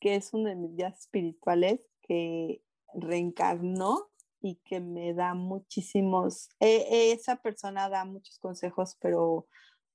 [0.00, 2.62] que es uno de mis guías espirituales que
[2.94, 9.46] reencarnó y que me da muchísimos, e, esa persona da muchos consejos, pero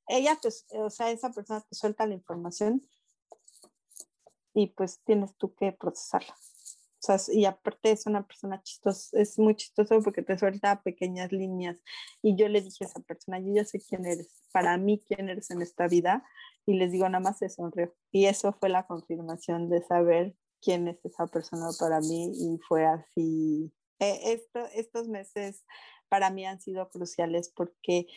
[0.07, 2.81] ella, pues, o sea, esa persona te suelta la información
[4.55, 6.35] y pues tienes tú que procesarla.
[7.01, 11.31] O sea, y aparte es una persona chistosa, es muy chistoso porque te suelta pequeñas
[11.31, 11.81] líneas.
[12.21, 15.29] Y yo le dije a esa persona, yo ya sé quién eres, para mí quién
[15.29, 16.25] eres en esta vida.
[16.65, 17.95] Y les digo, nada más se sonrió.
[18.11, 22.85] Y eso fue la confirmación de saber quién es esa persona para mí y fue
[22.85, 23.71] así.
[23.99, 25.65] Eh, esto, estos meses
[26.09, 28.07] para mí han sido cruciales porque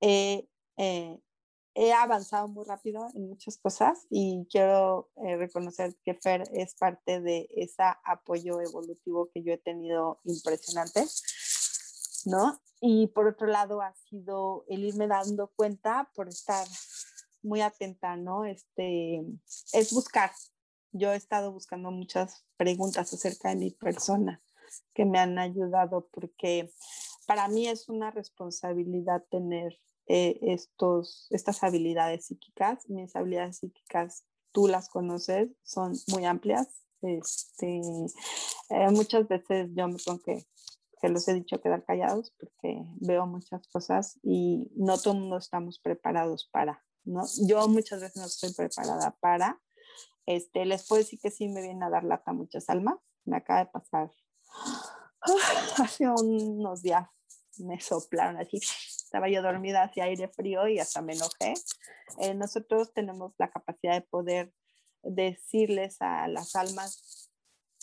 [0.00, 0.48] eh,
[1.74, 7.20] he avanzado muy rápido en muchas cosas y quiero eh, reconocer que Fer es parte
[7.20, 11.04] de ese apoyo evolutivo que yo he tenido impresionante,
[12.26, 12.60] ¿no?
[12.80, 16.66] Y por otro lado ha sido el irme dando cuenta por estar
[17.42, 18.44] muy atenta, ¿no?
[18.44, 19.24] Este,
[19.72, 20.32] es buscar,
[20.92, 24.42] yo he estado buscando muchas preguntas acerca de mi persona
[24.94, 26.70] que me han ayudado porque
[27.26, 29.78] para mí es una responsabilidad tener
[30.14, 32.86] eh, estos, estas habilidades psíquicas.
[32.90, 36.84] Mis habilidades psíquicas, tú las conoces, son muy amplias.
[37.00, 37.80] Este,
[38.68, 40.46] eh, muchas veces yo me tengo que,
[41.00, 45.38] que los he dicho quedar callados porque veo muchas cosas y no todo el mundo
[45.38, 47.22] estamos preparados para, ¿no?
[47.46, 49.62] Yo muchas veces no estoy preparada para,
[50.26, 52.98] este, les puedo decir que sí me viene a dar lata muchas almas.
[53.24, 54.10] Me acaba de pasar
[55.82, 57.08] hace unos días,
[57.56, 58.60] me soplaron así.
[59.12, 61.52] Estaba yo dormida hacia aire frío y hasta me enojé.
[62.22, 64.54] Eh, nosotros tenemos la capacidad de poder
[65.02, 67.30] decirles a las almas,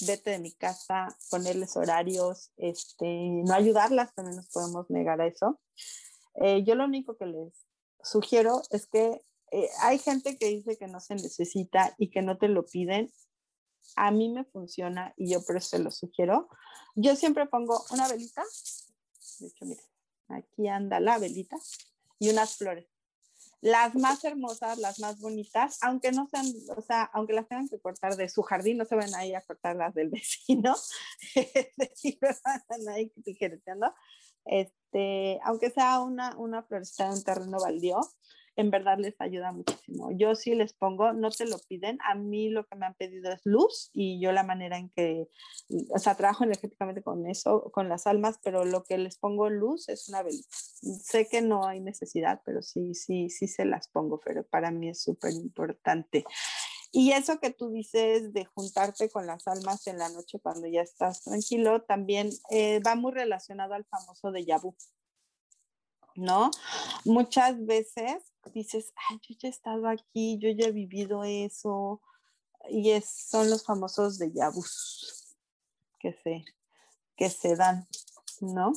[0.08, 3.06] vete de mi casa, ponerles horarios, este,
[3.46, 5.62] no ayudarlas, también nos podemos negar a eso.
[6.42, 7.54] Eh, yo lo único que les
[8.02, 12.40] sugiero es que eh, hay gente que dice que no se necesita y que no
[12.40, 13.14] te lo piden.
[13.96, 16.50] A mí me funciona y yo por eso se lo sugiero.
[16.96, 18.44] Yo siempre pongo una velita.
[19.40, 19.89] De hecho, miren,
[20.30, 21.58] aquí anda la velita
[22.20, 22.88] y unas flores.
[23.62, 26.46] Las más hermosas, las más bonitas, aunque no sean,
[26.78, 29.42] o sea, aunque las tengan que cortar de su jardín, no se van ahí a
[29.42, 30.76] cortar las del vecino,
[32.70, 33.12] van ahí
[34.46, 38.00] este, aunque sea una, una florecita de un terreno baldío,
[38.60, 40.12] en verdad les ayuda muchísimo.
[40.12, 43.32] Yo sí les pongo, no te lo piden, a mí lo que me han pedido
[43.32, 45.30] es luz y yo la manera en que,
[45.90, 49.88] o sea, trabajo energéticamente con eso, con las almas, pero lo que les pongo luz
[49.88, 50.50] es una velita.
[50.52, 54.90] Sé que no hay necesidad, pero sí, sí, sí se las pongo, pero para mí
[54.90, 56.26] es súper importante.
[56.92, 60.82] Y eso que tú dices de juntarte con las almas en la noche cuando ya
[60.82, 64.76] estás tranquilo, también eh, va muy relacionado al famoso de Yabu.
[66.20, 66.52] ¿No?
[67.06, 72.02] Muchas veces dices, ay, yo ya he estado aquí, yo ya he vivido eso,
[72.70, 75.36] y es, son los famosos de yabus
[76.00, 76.44] que se,
[77.16, 77.88] que se dan,
[78.42, 78.74] ¿no?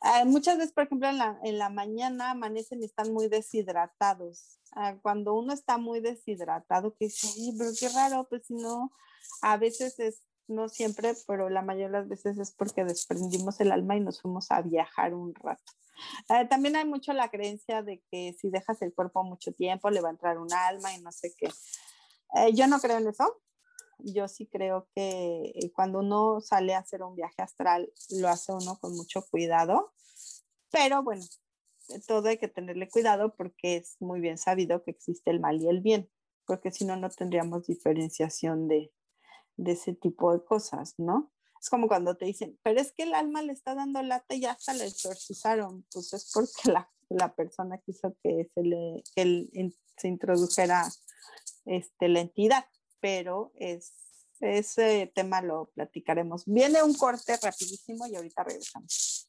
[0.00, 4.58] Ah, muchas veces, por ejemplo, en la, en la, mañana amanecen y están muy deshidratados.
[4.72, 8.92] Ah, cuando uno está muy deshidratado, que dice, pero qué raro, pues si no,
[9.42, 13.72] a veces es, no siempre, pero la mayoría de las veces es porque desprendimos el
[13.72, 15.72] alma y nos fuimos a viajar un rato.
[16.28, 20.00] Eh, también hay mucho la creencia de que si dejas el cuerpo mucho tiempo le
[20.00, 21.48] va a entrar un alma y no sé qué.
[22.34, 23.40] Eh, yo no creo en eso.
[23.98, 28.52] Yo sí creo que eh, cuando uno sale a hacer un viaje astral, lo hace
[28.52, 29.92] uno con mucho cuidado.
[30.70, 31.24] Pero bueno,
[32.06, 35.68] todo hay que tenerle cuidado porque es muy bien sabido que existe el mal y
[35.68, 36.08] el bien,
[36.46, 38.92] porque si no, no tendríamos diferenciación de,
[39.56, 41.32] de ese tipo de cosas, ¿no?
[41.60, 44.40] Es como cuando te dicen, pero es que el alma le está dando lata y
[44.40, 45.84] ya hasta le exorcizaron.
[45.92, 50.88] Pues es porque la, la persona quiso que se le que se introdujera
[51.66, 52.64] este, la entidad,
[53.00, 53.92] pero es,
[54.40, 56.44] ese tema lo platicaremos.
[56.46, 59.28] Viene un corte rapidísimo y ahorita regresamos.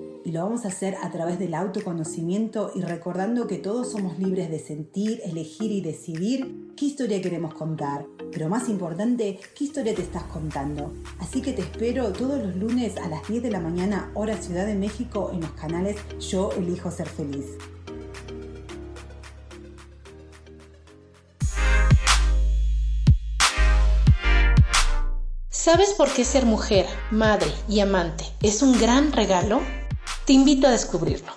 [0.23, 4.51] Y lo vamos a hacer a través del autoconocimiento y recordando que todos somos libres
[4.51, 8.05] de sentir, elegir y decidir qué historia queremos contar.
[8.31, 10.93] Pero más importante, qué historia te estás contando.
[11.19, 14.67] Así que te espero todos los lunes a las 10 de la mañana, hora Ciudad
[14.67, 17.57] de México, en los canales Yo Elijo Ser Feliz.
[25.49, 29.61] ¿Sabes por qué ser mujer, madre y amante es un gran regalo?
[30.25, 31.31] Te invito a descubrirlo.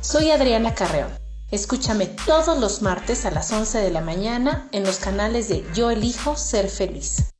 [0.00, 1.10] Soy Adriana Carreón.
[1.50, 5.90] Escúchame todos los martes a las 11 de la mañana en los canales de Yo
[5.90, 7.30] elijo ser feliz.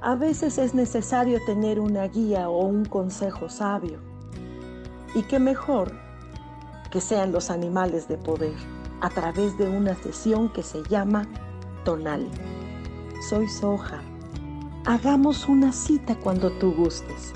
[0.00, 4.00] A veces es necesario tener una guía o un consejo sabio.
[5.14, 5.92] Y qué mejor
[6.90, 11.26] que sean los animales de poder a través de una sesión que se llama
[11.84, 12.28] Tonal.
[13.28, 14.02] Soy Soja.
[14.86, 17.32] Hagamos una cita cuando tú gustes.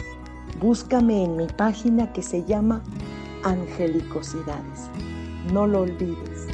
[0.60, 2.82] Búscame en mi página que se llama
[3.44, 4.90] Angelicosidades.
[5.52, 6.48] No lo olvides.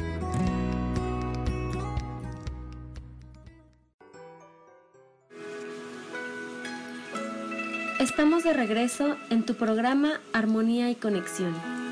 [7.99, 11.84] Estamos de regreso en tu programa Armonía y Conexión.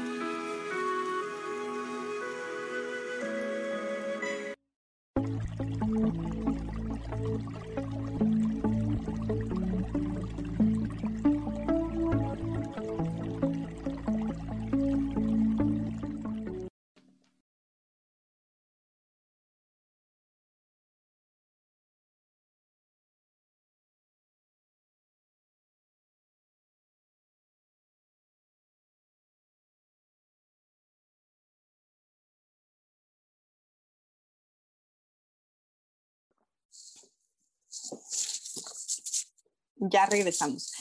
[39.89, 40.73] Ya regresamos.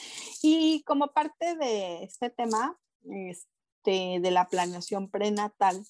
[0.43, 5.85] Y como parte de este tema, este, de la planeación prenatal,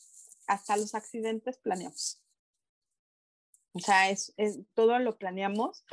[0.47, 2.23] hasta los accidentes planeamos.
[3.75, 4.35] O sea, es,
[4.75, 5.85] todo lo planeamos.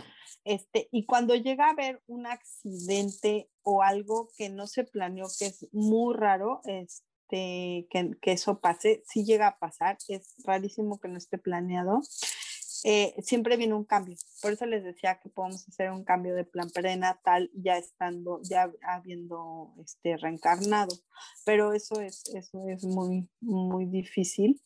[0.45, 5.47] Este, y cuando llega a haber un accidente o algo que no se planeó, que
[5.47, 11.09] es muy raro, este, que, que eso pase, si llega a pasar, es rarísimo que
[11.09, 12.01] no esté planeado.
[12.83, 14.15] Eh, siempre viene un cambio.
[14.41, 18.71] Por eso les decía que podemos hacer un cambio de plan prenatal ya estando, ya
[18.81, 20.95] habiendo este, reencarnado.
[21.45, 24.61] Pero eso es, eso es muy, muy difícil.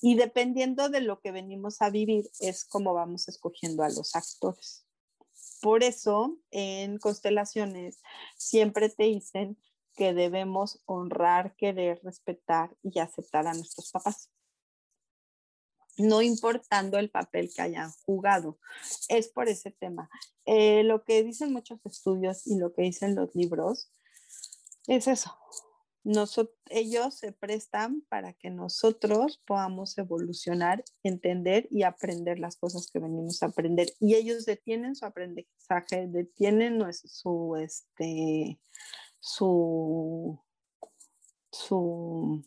[0.00, 4.86] Y dependiendo de lo que venimos a vivir, es como vamos escogiendo a los actores.
[5.60, 8.00] Por eso en constelaciones
[8.36, 9.58] siempre te dicen
[9.96, 14.30] que debemos honrar, querer, respetar y aceptar a nuestros papás
[15.98, 18.58] no importando el papel que hayan jugado.
[19.08, 20.08] Es por ese tema.
[20.44, 23.90] Eh, lo que dicen muchos estudios y lo que dicen los libros
[24.86, 25.36] es eso.
[26.70, 33.42] ellos se prestan para que nosotros podamos evolucionar, entender y aprender las cosas que venimos
[33.42, 33.88] a aprender.
[33.98, 38.60] Y ellos detienen su aprendizaje, detienen su, este,
[39.18, 40.38] su,
[41.50, 42.44] su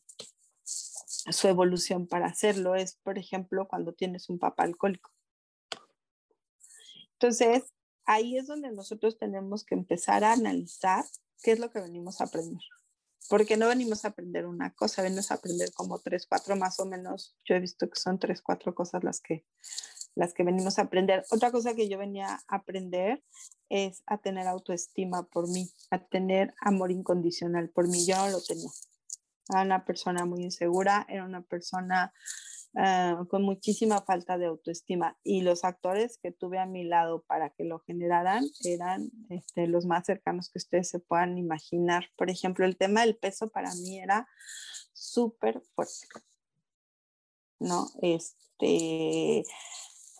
[1.31, 5.11] su evolución para hacerlo es, por ejemplo, cuando tienes un papá alcohólico.
[7.13, 7.63] Entonces,
[8.05, 11.03] ahí es donde nosotros tenemos que empezar a analizar
[11.41, 12.61] qué es lo que venimos a aprender.
[13.29, 16.85] Porque no venimos a aprender una cosa, venimos a aprender como tres, cuatro más o
[16.85, 17.35] menos.
[17.45, 19.45] Yo he visto que son tres, cuatro cosas las que,
[20.15, 21.25] las que venimos a aprender.
[21.29, 23.23] Otra cosa que yo venía a aprender
[23.69, 28.05] es a tener autoestima por mí, a tener amor incondicional por mí.
[28.05, 28.71] Yo no lo tenía.
[29.49, 32.13] Era una persona muy insegura, era una persona
[32.75, 35.17] eh, con muchísima falta de autoestima.
[35.23, 39.85] Y los actores que tuve a mi lado para que lo generaran eran este, los
[39.85, 42.05] más cercanos que ustedes se puedan imaginar.
[42.15, 44.27] Por ejemplo, el tema del peso para mí era
[44.93, 46.07] súper fuerte.
[47.59, 47.87] ¿No?
[48.01, 49.43] Este,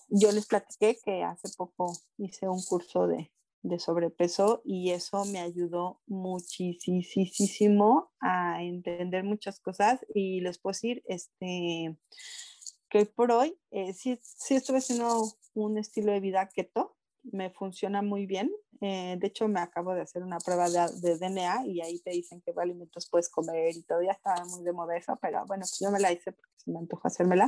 [0.10, 3.32] yo les platiqué que hace poco hice un curso de,
[3.62, 11.04] de sobrepeso y eso me ayudó muchísimo a entender muchas cosas y les puedo decir
[11.08, 11.98] este,
[12.90, 18.02] que por hoy eh, sí, sí estuve haciendo un estilo de vida keto, me funciona
[18.02, 18.52] muy bien.
[18.82, 22.42] Eh, de hecho, me acabo de hacer una prueba de, DNA y ahí te dicen
[22.46, 24.02] qué alimentos puedes comer y todo.
[24.02, 26.72] Ya estaba muy de moda eso, pero bueno, pues yo me la hice porque se
[26.72, 27.48] me antoja hacérmela.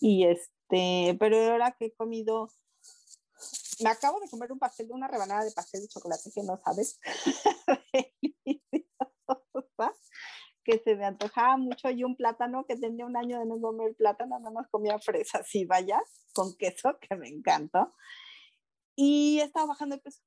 [0.00, 2.50] Y este, pero ahora que he comido,
[3.80, 6.98] me acabo de comer un pastel, una rebanada de pastel de chocolate que no sabes.
[10.66, 13.94] que se me antojaba mucho y un plátano que tenía un año de no comer
[13.94, 16.02] plátano, nada más comía fresas y vaya,
[16.34, 17.94] con queso, que me encantó.
[18.96, 20.20] Y he estado bajando de peso,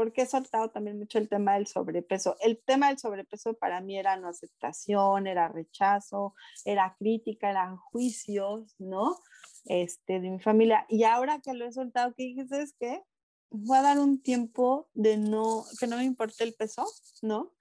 [0.00, 2.34] porque he soltado también mucho el tema del sobrepeso.
[2.40, 6.34] El tema del sobrepeso para mí era no aceptación, era rechazo,
[6.64, 9.18] era crítica, eran juicios, ¿no?
[9.66, 10.86] Este, de mi familia.
[10.88, 12.50] Y ahora que lo he soltado, ¿qué dices?
[12.50, 13.02] Es que
[13.50, 16.86] voy a dar un tiempo de no, que no me importe el peso,
[17.22, 17.52] ¿no?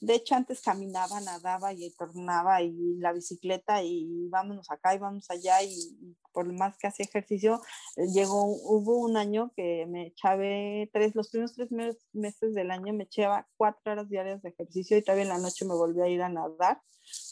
[0.00, 5.30] De hecho, antes caminaba, nadaba y tornaba y la bicicleta y vámonos acá y vamos
[5.30, 5.76] allá y,
[6.32, 7.60] por más que hacía ejercicio,
[7.96, 11.70] eh, llegó, hubo un año que me eché tres, los primeros tres
[12.12, 15.64] meses del año me echaba cuatro horas diarias de ejercicio y todavía en la noche
[15.64, 16.82] me volví a ir a nadar.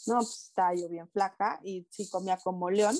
[0.07, 2.95] No, pues estaba yo bien flaca y sí comía como león,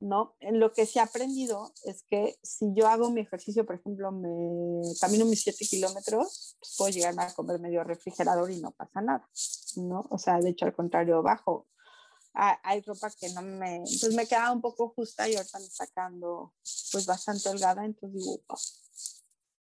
[0.00, 0.36] ¿no?
[0.40, 4.82] Lo que se ha aprendido es que si yo hago mi ejercicio, por ejemplo, me
[5.00, 9.28] camino mis 7 kilómetros, pues puedo llegar a comer medio refrigerador y no pasa nada,
[9.76, 10.06] ¿no?
[10.10, 11.66] O sea, de hecho, al contrario, bajo.
[12.32, 16.54] hay ropa que no me, pues me queda un poco justa y ahorita me sacando
[16.92, 18.40] pues bastante holgada, entonces digo,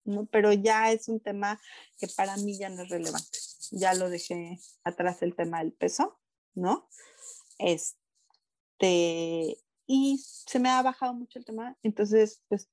[0.06, 0.26] ¿no?
[0.28, 1.60] Pero ya es un tema
[1.98, 3.40] que para mí ya no es relevante.
[3.72, 6.20] Ya lo dejé atrás el tema del peso,
[6.54, 6.88] ¿no?
[7.58, 9.58] Este,
[9.96, 12.68] y se me ha bajado mucho el tema, entonces pues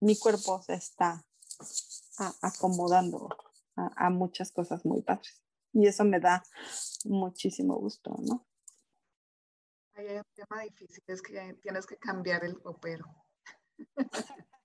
[0.00, 1.24] mi cuerpo se está
[2.42, 3.28] acomodando
[3.76, 6.42] a, muchas cosas muy padres y eso me da
[7.04, 8.44] muchísimo gusto, ¿no?
[9.94, 13.06] Hay un tema difícil, es que tienes que cambiar el ropero.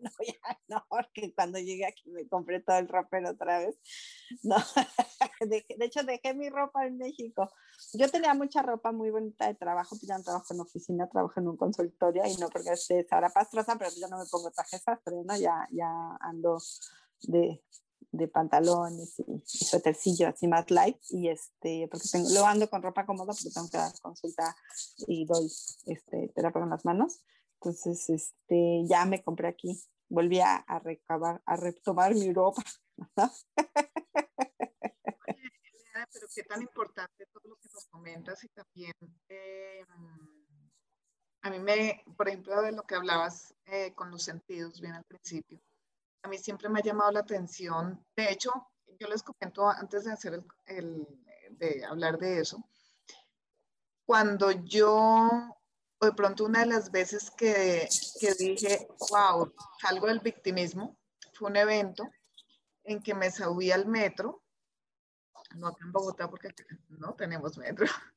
[0.02, 3.76] no, ya no, porque cuando llegué aquí me compré todo el ropero otra vez.
[4.42, 4.56] No,
[5.40, 7.50] de, hecho dejé mi ropa en México.
[7.94, 11.40] Yo tenía mucha ropa muy bonita de trabajo, pues ya no trabajo en oficina, trabajo
[11.40, 14.78] en un consultorio y no porque esté Sara Pastrosa, pero yo no me pongo traje
[14.78, 15.36] sastre, ¿no?
[15.36, 15.88] Ya, ya
[16.20, 16.58] ando
[17.22, 17.62] de,
[18.12, 22.82] de pantalones y, y suétercillo así más light y este porque tengo lo ando con
[22.82, 24.56] ropa cómoda porque tengo que dar consulta
[25.06, 25.46] y doy
[25.86, 27.20] este terapia con las manos
[27.62, 32.62] entonces, este, ya me compré aquí, volví a, recabar, a retomar mi ropa.
[36.12, 38.94] pero qué tan importante todo lo que nos comentas y también
[39.28, 39.84] eh,
[41.42, 45.04] a mí me, por ejemplo, de lo que hablabas eh, con los sentidos bien al
[45.04, 45.60] principio,
[46.22, 48.50] a mí siempre me ha llamado la atención, de hecho,
[48.98, 51.06] yo les comento antes de hacer el
[51.50, 52.64] de hablar de eso,
[54.06, 55.59] cuando yo
[56.00, 57.88] o de pronto una de las veces que,
[58.18, 60.98] que dije, wow, salgo del victimismo,
[61.34, 62.10] fue un evento
[62.84, 64.42] en que me subí al metro,
[65.56, 66.48] no acá en Bogotá porque
[66.88, 67.86] no tenemos metro,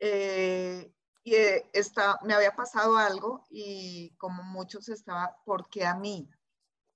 [0.00, 0.90] eh,
[1.22, 6.30] y eh, está, me había pasado algo y como muchos estaba, ¿por qué a mí?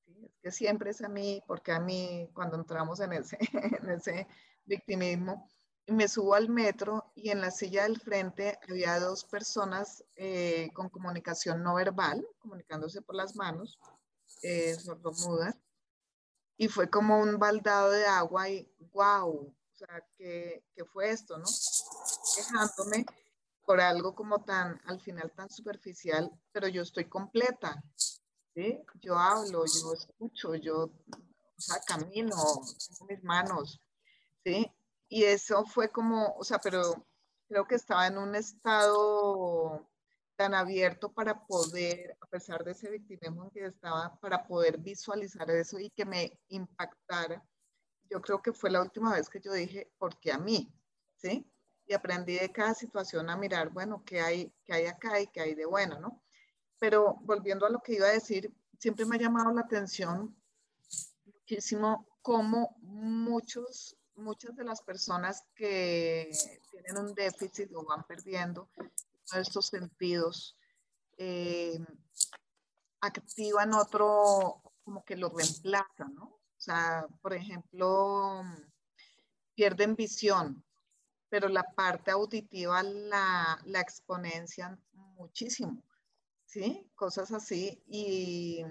[0.06, 3.36] Es que siempre es a mí, porque a mí cuando entramos en ese,
[3.82, 4.26] en ese
[4.64, 5.46] victimismo,
[5.86, 10.88] me subo al metro y en la silla del frente había dos personas eh, con
[10.88, 13.78] comunicación no verbal, comunicándose por las manos,
[14.42, 15.56] eh, sordomudas,
[16.56, 21.38] y fue como un baldado de agua y wow, o sea, ¿qué, ¿qué, fue esto,
[21.38, 21.46] no?
[22.36, 23.06] Dejándome
[23.64, 27.82] por algo como tan, al final tan superficial, pero yo estoy completa,
[28.54, 28.80] ¿sí?
[29.00, 33.80] Yo hablo, yo escucho, yo, o sea, camino, tengo mis manos,
[34.44, 34.70] ¿sí?
[35.14, 37.06] Y eso fue como, o sea, pero
[37.46, 39.86] creo que estaba en un estado
[40.36, 45.78] tan abierto para poder, a pesar de ese victimismo que estaba, para poder visualizar eso
[45.78, 47.44] y que me impactara.
[48.08, 50.72] Yo creo que fue la última vez que yo dije, ¿por qué a mí?
[51.16, 51.46] ¿Sí?
[51.84, 55.42] Y aprendí de cada situación a mirar, bueno, qué hay, qué hay acá y qué
[55.42, 56.22] hay de bueno, ¿no?
[56.78, 60.34] Pero volviendo a lo que iba a decir, siempre me ha llamado la atención
[61.26, 66.30] muchísimo cómo muchos muchas de las personas que
[66.70, 68.68] tienen un déficit o van perdiendo
[69.34, 70.56] estos sentidos,
[71.16, 71.78] eh,
[73.00, 76.24] activan otro, como que lo reemplazan, ¿no?
[76.24, 78.42] O sea, por ejemplo,
[79.54, 80.64] pierden visión,
[81.28, 85.82] pero la parte auditiva la, la exponencian muchísimo,
[86.46, 86.88] ¿sí?
[86.94, 88.64] Cosas así y,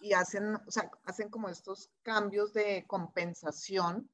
[0.00, 4.08] y hacen, o sea, hacen como estos cambios de compensación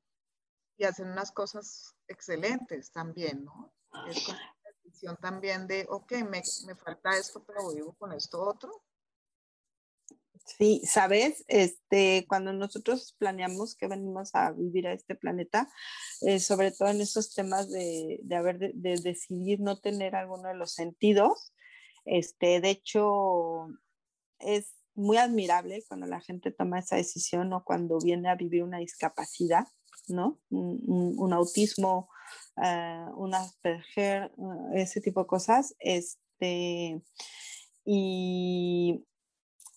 [0.77, 3.73] y hacen unas cosas excelentes también, ¿no?
[4.09, 8.43] Es como una decisión también de, ok, me, me falta esto, pero vivo con esto
[8.43, 8.83] otro.
[10.45, 15.71] Sí, sabes, este, cuando nosotros planeamos que venimos a vivir a este planeta,
[16.23, 20.49] eh, sobre todo en esos temas de, de haber de, de, decidir no tener alguno
[20.49, 21.53] de los sentidos,
[22.05, 23.69] este, de hecho,
[24.41, 28.79] es muy admirable cuando la gente toma esa decisión o cuando viene a vivir una
[28.79, 29.67] discapacidad,
[30.09, 30.41] ¿no?
[30.51, 32.09] Un, autismo,
[32.57, 37.03] uh, un Asperger, uh, ese tipo de cosas, este,
[37.85, 39.05] y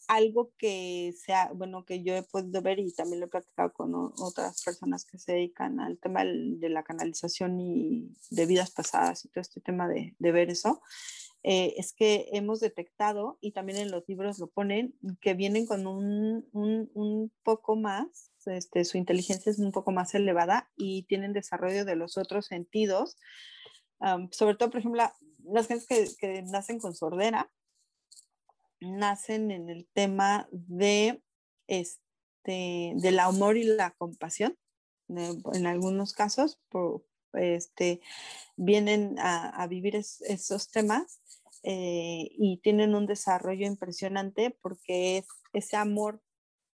[0.08, 3.94] algo que sea, bueno, que yo he podido ver y también lo he platicado con
[3.96, 9.30] otras personas que se dedican al tema de la canalización y de vidas pasadas y
[9.30, 10.82] todo este tema de, de ver eso,
[11.48, 15.86] eh, es que hemos detectado, y también en los libros lo ponen, que vienen con
[15.86, 21.86] un, un, poco más, este, su inteligencia es un poco más elevada y tienen desarrollo
[21.86, 23.18] de los otros sentidos,
[24.32, 25.04] sobre todo, por ejemplo,
[25.44, 27.52] las gentes que, que nacen con sordera,
[28.80, 31.22] nacen en el tema de
[31.68, 34.58] este del amor y la compasión
[35.10, 37.04] en algunos casos por,
[37.38, 38.02] este
[38.58, 41.20] vienen a, vivir es, esos temas
[41.64, 46.22] eh, y tienen un desarrollo impresionante porque es ese amor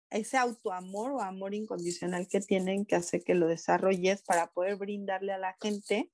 [0.10, 5.34] ese autoamor o amor incondicional que tienen que hace que lo desarrolles para poder brindarle
[5.34, 6.12] a la gente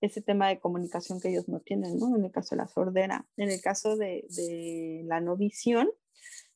[0.00, 2.16] ese tema de comunicación que ellos no tienen, ¿no?
[2.16, 3.26] En el caso de la sordera.
[3.36, 5.88] En el caso de, de la no visión,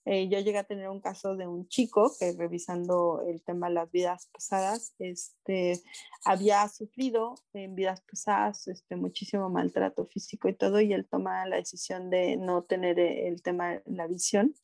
[0.08, 3.74] eh, yo llegué a tener un caso de un chico que revisando el tema de
[3.74, 5.82] las vidas pasadas, este,
[6.24, 11.56] había sufrido en vidas pasadas este, muchísimo maltrato físico y todo, y él toma la
[11.56, 14.54] decisión de no tener el tema de la visión.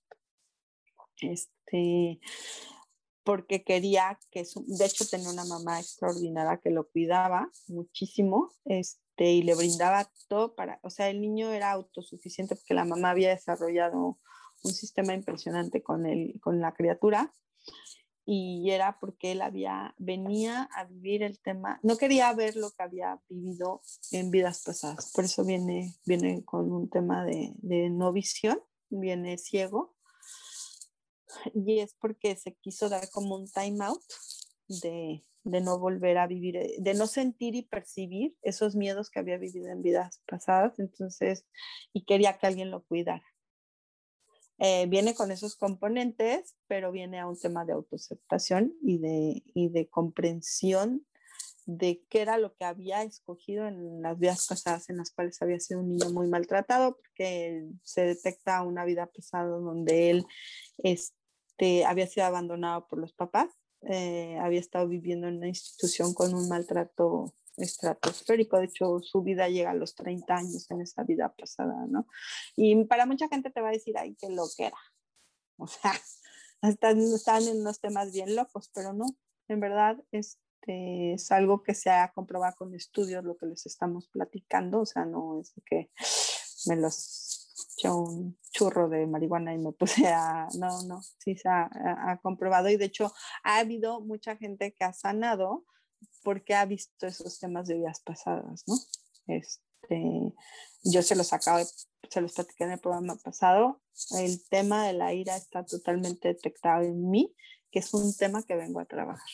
[1.20, 2.20] Este,
[3.24, 9.32] porque quería que, su, de hecho tenía una mamá extraordinaria que lo cuidaba muchísimo este,
[9.32, 13.30] y le brindaba todo para, o sea, el niño era autosuficiente porque la mamá había
[13.30, 14.20] desarrollado
[14.62, 17.32] un sistema impresionante con, el, con la criatura.
[18.24, 22.84] Y era porque él había, venía a vivir el tema, no quería ver lo que
[22.84, 23.82] había vivido
[24.12, 28.60] en vidas pasadas, por eso viene, viene con un tema de, de no visión,
[28.90, 29.96] viene ciego.
[31.52, 34.02] Y es porque se quiso dar como un time out
[34.68, 39.38] de, de, no volver a vivir, de no sentir y percibir esos miedos que había
[39.38, 41.46] vivido en vidas pasadas, entonces,
[41.92, 43.24] y quería que alguien lo cuidara.
[44.59, 49.70] Eh, viene con esos componentes, pero viene a un tema de autoaceptación y de, y
[49.70, 51.05] de comprensión
[51.66, 55.61] de qué era lo que había escogido en las vidas pasadas en las cuales había
[55.61, 60.26] sido un niño muy maltratado, porque se detecta una vida pasada donde él
[60.78, 63.48] este, había sido abandonado por los papás,
[63.82, 69.48] eh, había estado viviendo en una institución con un maltrato estratosférico, de hecho su vida
[69.48, 72.07] llega a los 30 años en esa vida pasada, ¿no?
[72.57, 74.78] Y para mucha gente te va a decir, ay, qué lo que era.
[75.59, 75.92] O sea,
[76.62, 79.07] están, están en unos temas bien locos, pero no,
[79.48, 84.09] en verdad este, es algo que se ha comprobado con estudios, lo que les estamos
[84.09, 85.90] platicando, o sea, no es que
[86.66, 87.32] me los
[87.84, 92.68] un churro de marihuana y me puse a, no, no, sí se ha, ha, comprobado
[92.68, 95.64] y de hecho ha habido mucha gente que ha sanado
[96.22, 98.76] porque ha visto esos temas de vidas pasadas, ¿no?
[99.26, 100.34] Este,
[100.84, 101.64] yo se los acabo,
[102.09, 103.80] se los platiqué en el programa pasado,
[104.16, 107.34] el tema de la ira está totalmente detectado en mí,
[107.70, 109.28] que es un tema que vengo a trabajar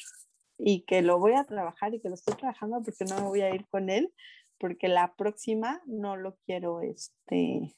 [0.59, 3.43] y que lo voy a trabajar y que lo estoy trabajando porque no me voy
[3.43, 4.13] a ir con él,
[4.59, 7.77] porque la próxima no lo quiero, este,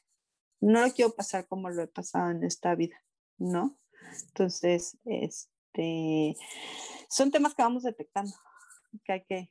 [0.61, 2.97] no lo quiero pasar como lo he pasado en esta vida,
[3.37, 3.79] ¿no?
[4.29, 6.37] Entonces, este,
[7.11, 8.33] son temas que vamos detectando,
[9.05, 9.51] que hay que,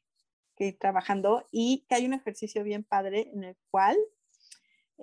[0.62, 3.98] ir trabajando y que hay un ejercicio bien padre en el cual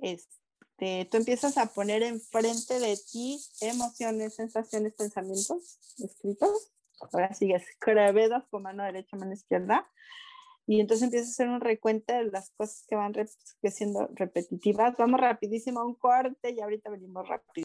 [0.03, 6.73] este, tú empiezas a poner enfrente de ti emociones, sensaciones, pensamientos escritos.
[7.01, 9.91] Ahora sigues crevedas con mano derecha, mano izquierda
[10.67, 13.15] y entonces empieza a hacer un recuento de las cosas que van
[13.71, 14.97] siendo repetitivas.
[14.99, 17.65] Vamos rapidísimo a un corte y ahorita venimos rápido.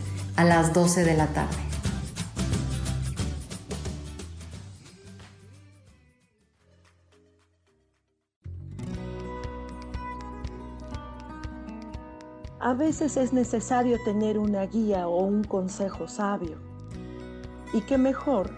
[0.41, 1.55] a las 12 de la tarde.
[12.59, 16.57] A veces es necesario tener una guía o un consejo sabio.
[17.73, 18.49] Y qué mejor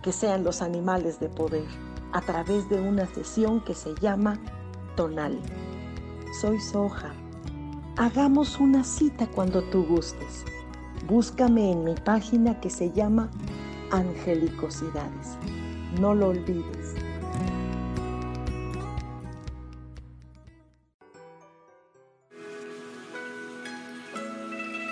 [0.00, 1.66] que sean los animales de poder
[2.12, 4.38] a través de una sesión que se llama
[4.94, 5.40] Tonal.
[6.40, 7.12] Soy Soja
[7.96, 10.44] Hagamos una cita cuando tú gustes.
[11.06, 13.30] Búscame en mi página que se llama
[13.90, 15.36] Angelicosidades.
[16.00, 16.94] No lo olvides.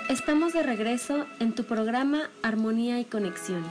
[0.09, 3.63] Estamos de regreso en tu programa Armonía y Conexión.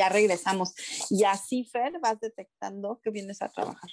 [0.00, 0.72] Ya regresamos.
[1.10, 3.90] Y así, Fer, vas detectando que vienes a trabajar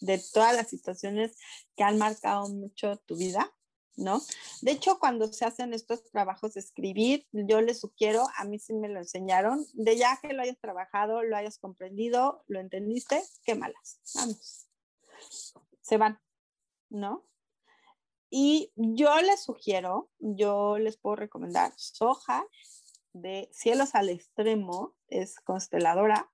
[0.00, 1.36] de todas las situaciones
[1.76, 3.54] que han marcado mucho tu vida,
[3.96, 4.22] ¿no?
[4.62, 8.72] De hecho, cuando se hacen estos trabajos de escribir, yo les sugiero, a mí sí
[8.72, 13.54] me lo enseñaron, de ya que lo hayas trabajado, lo hayas comprendido, lo entendiste, qué
[13.54, 14.68] malas, vamos.
[15.82, 16.18] Se van,
[16.88, 17.26] ¿no?
[18.30, 22.46] Y yo les sugiero, yo les puedo recomendar soja,
[23.20, 26.30] de Cielos al Extremo, es consteladora,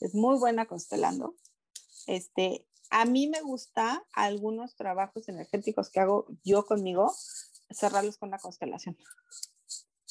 [0.00, 1.36] es muy buena constelando.
[2.06, 7.12] Este, a mí me gusta algunos trabajos energéticos que hago yo conmigo,
[7.70, 8.96] cerrarlos con la constelación.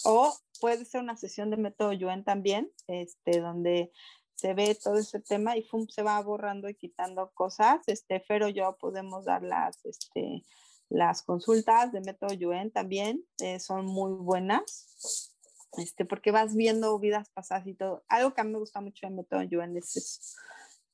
[0.06, 3.92] O puede ser una sesión de método Yuen también, este, donde
[4.36, 7.82] se ve todo ese tema y se va borrando y quitando cosas.
[7.88, 10.46] Este, Fer o yo podemos dar las, este,
[10.88, 15.29] las consultas de método Yuen también, eh, son muy buenas
[15.78, 18.04] este, porque vas viendo vidas pasadas y todo.
[18.08, 20.38] Algo que a mí me gusta mucho en Método Yuan es eso,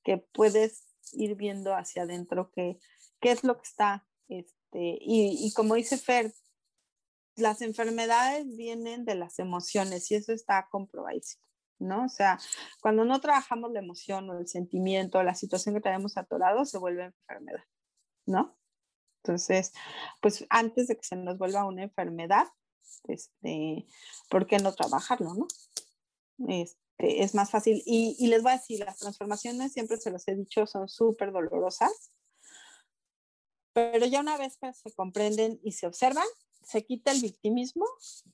[0.04, 2.78] que puedes ir viendo hacia adentro qué,
[3.22, 6.34] qué es lo que está, este, y, y como dice Fer,
[7.36, 11.46] las enfermedades vienen de las emociones y eso está comprobadísimo.
[11.80, 12.06] ¿no?
[12.06, 12.40] O sea,
[12.82, 17.06] cuando no trabajamos la emoción o el sentimiento, la situación que tenemos atorado, se vuelve
[17.06, 17.64] enfermedad,
[18.26, 18.58] ¿no?
[19.24, 19.74] Entonces,
[20.22, 22.46] pues antes de que se nos vuelva una enfermedad,
[23.08, 23.86] este,
[24.30, 25.48] ¿por qué no trabajarlo, no?
[26.48, 27.82] Este, es más fácil.
[27.86, 31.32] Y, y les voy a decir, las transformaciones, siempre se los he dicho, son súper
[31.32, 32.12] dolorosas,
[33.74, 36.28] pero ya una vez que se comprenden y se observan,
[36.66, 37.86] se quita el victimismo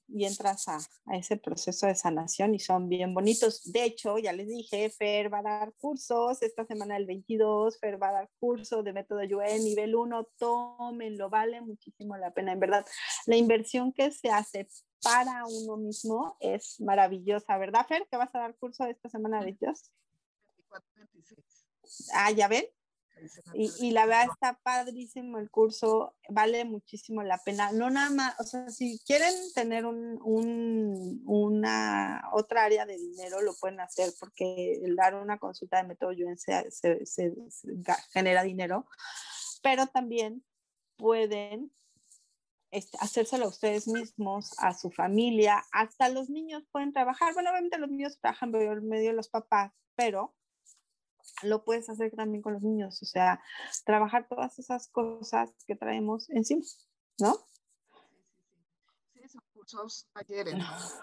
[0.07, 0.79] y entras a,
[1.13, 3.71] ese proceso de sanación y son bien bonitos.
[3.71, 8.01] De hecho, ya les dije, Fer va a dar cursos esta semana del 22, Fer
[8.01, 12.53] va a dar curso de método Yue nivel 1, tómenlo, vale muchísimo la pena.
[12.53, 12.85] En verdad,
[13.25, 14.67] la inversión que se hace
[15.03, 18.07] para uno mismo es maravillosa, ¿verdad, Fer?
[18.09, 19.91] ¿Que vas a dar curso esta semana de Dios?
[20.57, 21.39] 24, 26.
[22.13, 22.65] Ah, ya ven,
[23.53, 27.71] y, la verdad está padrísimo el curso, vale muchísimo la pena.
[27.71, 33.53] No nada más, o sea, si quieren tener un, una otra área de dinero, lo
[33.55, 37.35] pueden hacer porque el dar una consulta de método Yuen se, se,
[38.11, 38.85] genera dinero,
[39.61, 40.43] pero también
[40.97, 41.71] pueden
[42.71, 47.33] este, hacérselo a ustedes mismos, a su familia, hasta los niños pueden trabajar.
[47.33, 50.33] Bueno, obviamente los niños trabajan por medio de los papás, pero
[51.43, 53.41] lo puedes hacer también con los niños, o sea,
[53.85, 56.63] trabajar todas esas cosas que traemos encima,
[57.19, 57.37] ¿no?
[59.13, 60.55] Sí, son cursos, talleres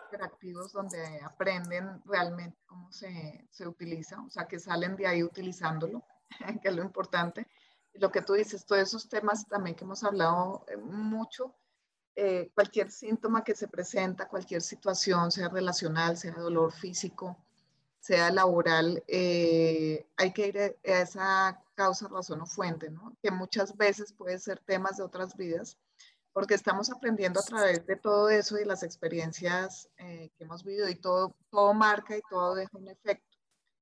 [0.04, 6.04] interactivos donde aprenden realmente cómo se, se, utiliza, o sea, que salen de ahí utilizándolo,
[6.62, 7.46] que es lo importante.
[7.92, 11.54] Y lo que tú dices, todos esos temas también que hemos hablado eh, mucho,
[12.20, 17.36] eh, cualquier síntoma que se presenta, cualquier situación, sea relacional, sea dolor físico,
[18.08, 22.90] sea laboral, eh, hay que ir a esa causa, razón o fuente.
[23.22, 25.76] Que muchas veces puede ser temas de otras vidas,
[26.32, 30.88] porque estamos aprendiendo a través de todo eso y las experiencias eh, que hemos vivido
[30.88, 33.36] y todo, todo marca y todo deja un efecto,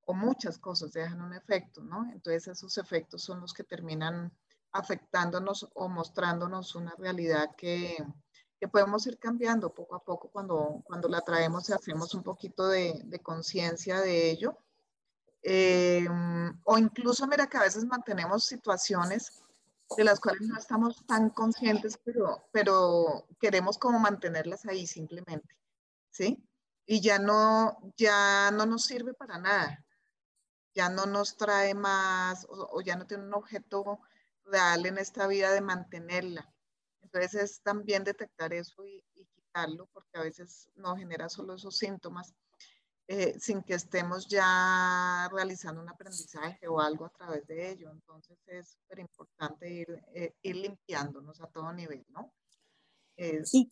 [0.06, 2.10] o muchas cosas dejan un efecto, ¿no?
[2.12, 4.32] Entonces esos efectos son los que terminan
[4.72, 7.96] afectándonos o mostrándonos una realidad que,
[8.58, 12.68] que podemos ir cambiando poco a poco cuando, cuando la traemos y hacemos un poquito
[12.68, 14.58] de, conciencia de ello.
[15.42, 16.06] Eh,
[16.64, 19.42] o incluso, mira que a veces mantenemos situaciones
[19.96, 25.54] de las cuales no estamos tan conscientes, pero, pero queremos como mantenerlas ahí simplemente,
[26.10, 26.42] ¿sí?
[26.86, 29.84] Y ya no, ya no nos sirve para nada,
[30.74, 34.00] ya no nos trae más o ya no tiene un objeto
[34.44, 36.52] real en esta vida de mantenerla.
[37.06, 39.02] Entonces es también detectar eso y,
[39.34, 42.34] quitarlo, porque a veces no genera solo esos síntomas,
[43.06, 47.90] eh, sin que estemos ya realizando un aprendizaje o algo a través de ello.
[47.92, 52.32] Entonces es súper importante ir, eh, ir limpiándonos a todo nivel, ¿no?
[53.18, 53.70] Y,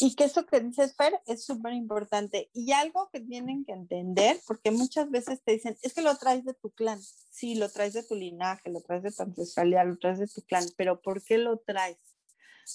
[0.00, 2.48] y, que eso que dices, Fer, es súper importante.
[2.54, 6.44] Y algo que tienen que entender, porque muchas veces te dicen, es que lo traes
[6.46, 6.98] de tu clan.
[7.30, 10.40] Sí, lo traes de tu linaje, lo traes de tu ancestralidad, lo traes de tu
[10.42, 11.98] clan, pero ¿por qué lo traes?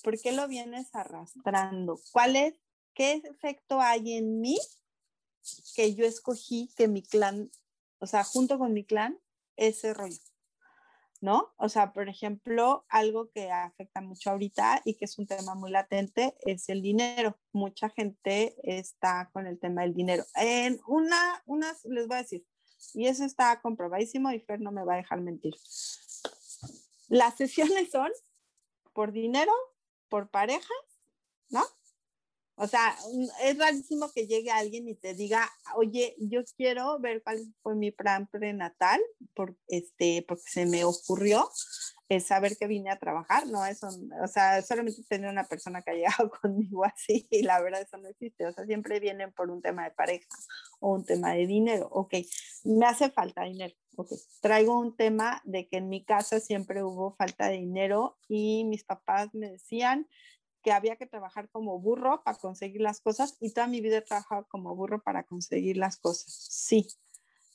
[0.01, 1.99] ¿Por qué lo vienes arrastrando?
[2.11, 2.55] ¿Cuál es,
[2.93, 4.57] qué efecto hay en mí
[5.75, 7.51] que yo escogí que mi clan,
[7.99, 9.19] o sea, junto con mi clan,
[9.55, 10.19] ese rollo?
[11.21, 11.53] ¿No?
[11.55, 15.71] O sea, por ejemplo, algo que afecta mucho ahorita y que es un tema muy
[15.71, 17.37] latente es el dinero.
[17.53, 20.25] Mucha gente está con el tema del dinero.
[20.35, 22.45] En una, unas, les voy a decir,
[22.93, 25.55] y eso está comprobadísimo y Fer no me va a dejar mentir.
[27.07, 28.11] Las sesiones son
[28.93, 29.51] por dinero
[30.13, 30.75] por pareja,
[31.49, 31.63] ¿no?
[32.53, 32.95] O sea,
[33.41, 37.89] es rarísimo que llegue alguien y te diga, oye, yo quiero ver cuál fue mi
[37.89, 39.01] plan prenatal,
[39.33, 41.49] por, este, porque se me ocurrió
[42.09, 43.65] es saber que vine a trabajar, ¿no?
[43.65, 43.87] Eso,
[44.21, 47.97] o sea, solamente tener una persona que ha llegado conmigo así, y la verdad eso
[47.97, 50.27] no existe, o sea, siempre vienen por un tema de pareja
[50.79, 52.15] o un tema de dinero, ok,
[52.65, 57.15] me hace falta dinero, ok, traigo un tema de que en mi casa siempre hubo
[57.15, 60.07] falta de dinero y mis papás me decían
[60.61, 64.01] que había que trabajar como burro para conseguir las cosas y toda mi vida he
[64.01, 66.87] trabajado como burro para conseguir las cosas, sí,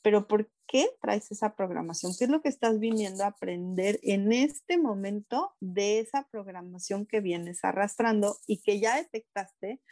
[0.09, 2.15] pero ¿por qué traes esa programación?
[2.19, 7.21] ¿Qué es lo que estás viniendo a aprender en este momento de esa programación que
[7.21, 9.83] vienes arrastrando y que ya detectaste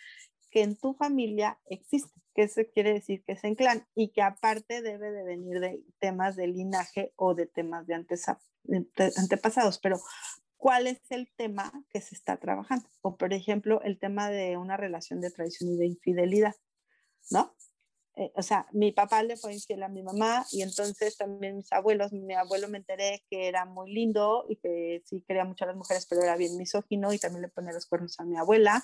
[0.51, 2.19] que en tu familia existe?
[2.35, 5.83] Que eso quiere decir que es en clan y que aparte debe de venir de
[5.99, 8.03] temas de linaje o de temas de
[9.19, 9.79] antepasados.
[9.81, 10.01] Pero,
[10.57, 12.89] ¿cuál es el tema que se está trabajando?
[13.03, 16.55] O, por ejemplo, el tema de una relación de traición y de infidelidad,
[17.31, 17.55] ¿no?
[18.19, 21.71] Eh, o sea, mi papá le fue infiel a mi mamá y entonces también mis
[21.71, 25.69] abuelos, mi abuelo me enteré que era muy lindo y que sí quería mucho a
[25.69, 28.83] las mujeres, pero era bien misógino y también le ponía los cuernos a mi abuela.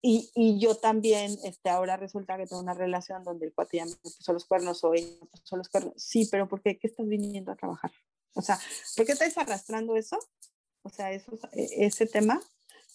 [0.00, 3.84] Y, y, yo también, este, ahora resulta que tengo una relación donde el cuate ya
[3.84, 5.94] me puso los cuernos o ella me puso los cuernos.
[5.96, 6.76] Sí, pero ¿por qué?
[6.76, 7.92] ¿Qué estás viniendo a trabajar?
[8.34, 8.58] O sea,
[8.96, 10.18] ¿por qué estás arrastrando eso?
[10.82, 12.40] O sea, eso, e, ese tema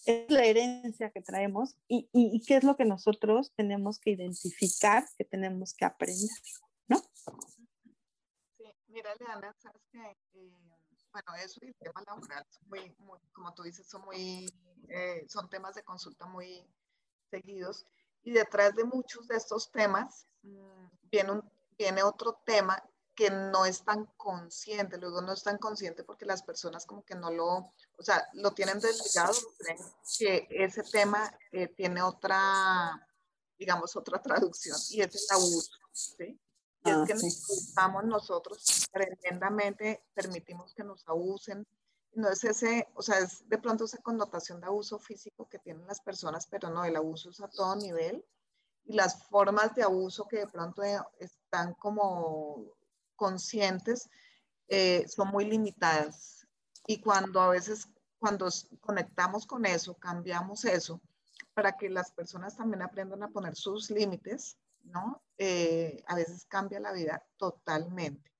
[0.08, 5.03] es la herencia que traemos y, y, qué es lo que nosotros tenemos que identificar,
[5.18, 6.30] que tenemos que aprender,
[6.88, 6.97] ¿no?
[8.58, 10.53] Sí, mira, Leana, sabes que, eh,
[11.12, 14.47] bueno, eso y el tema laboral, muy, muy, como tú dices, son, muy,
[14.88, 16.66] eh, son temas de consulta muy
[17.30, 17.86] seguidos
[18.24, 22.82] y detrás de muchos de estos temas mmm, viene, un, viene otro tema
[23.18, 27.15] que no es tan consciente, luego no es tan consciente porque las personas como que
[27.15, 29.80] no lo, o sea, lo tienen desligado, creen
[30.20, 33.07] que ese tema eh, tiene otra,
[33.57, 36.39] digamos, otra traducción y es el abuso, ¿sí?
[36.86, 37.74] Y ah, es que sí.
[37.76, 41.65] nos nosotros tremendamente, permitimos que nos abusen,
[42.13, 45.88] no es ese, o sea, es de pronto esa connotación de abuso físico que tienen
[45.88, 48.24] las personas, pero no, el abuso es a todo nivel
[48.86, 50.84] y las formas de abuso que de pronto
[51.18, 52.76] están como
[53.18, 54.09] conscientes
[54.70, 56.47] eh, son muy limitadas.
[56.88, 57.89] Y cuando a veces,
[58.20, 58.47] cuando
[58.80, 61.01] conectamos con eso, cambiamos eso,
[61.53, 65.22] para que las personas también aprendan a poner sus límites, ¿no?
[65.38, 68.32] Eh, a veces cambia la vida totalmente.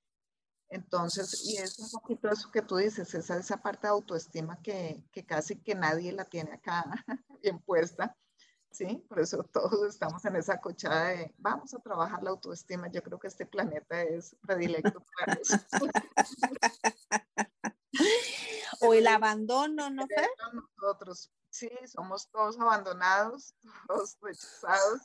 [0.70, 5.04] Entonces, y es un poquito eso que tú dices, esa, esa parte de autoestima que,
[5.12, 6.84] que casi que nadie la tiene acá
[7.42, 8.16] bien puesta
[8.72, 9.06] ¿sí?
[9.08, 12.88] Por eso todos estamos en esa cochada de vamos a trabajar la autoestima.
[12.88, 15.58] Yo creo que este planeta es predilecto para eso.
[18.82, 20.28] o el abandono, ¿no sé?
[20.54, 23.56] Nosotros, Sí, somos todos abandonados,
[23.88, 25.02] todos rechazados,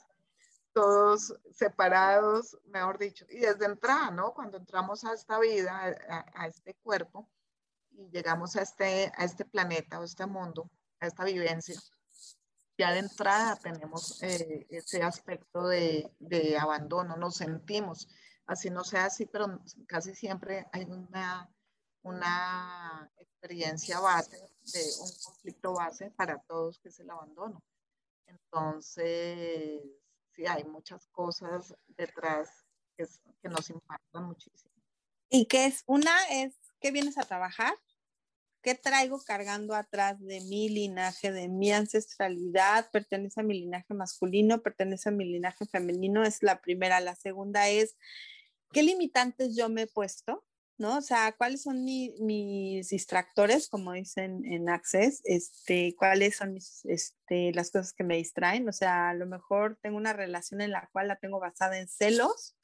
[0.75, 3.25] todos separados, mejor dicho.
[3.31, 4.35] Y desde entrada, ¿no?
[4.35, 5.97] Cuando entramos a esta vida,
[6.35, 7.27] a, este cuerpo,
[7.91, 11.81] y llegamos a este, a este planeta, a este mundo, a esta vivencia,
[12.79, 18.09] ya de entrada tenemos eh, ese aspecto de, de, abandono, nos sentimos,
[18.47, 21.51] así no sea así, pero casi siempre hay una,
[22.03, 27.63] una experiencia base, de un conflicto base para todos que es el abandono.
[28.27, 29.83] Entonces,
[30.35, 32.49] sí, hay muchas cosas detrás
[32.97, 33.07] que,
[33.43, 34.73] que nos impactan muchísimo.
[35.29, 35.83] ¿Y qué es?
[35.87, 37.75] Una es, ¿qué vienes a trabajar?
[38.63, 42.91] ¿Qué traigo cargando atrás de mi linaje, de mi ancestralidad?
[42.93, 44.63] ¿Pertenece a mi linaje masculino?
[44.63, 46.23] ¿Pertenece a mi linaje femenino?
[46.23, 47.01] Es la primera.
[47.01, 47.97] La segunda es,
[48.73, 50.45] ¿qué limitantes yo me he puesto?
[50.79, 50.99] ¿no?
[50.99, 55.23] O sea, ¿cuáles son mis distractores, como dicen en Access?
[55.25, 58.69] Este, ¿Cuáles son este, las cosas que me distraen?
[58.69, 61.89] O sea, a lo mejor tengo una relación en la cual la tengo basada en
[61.89, 62.57] celos,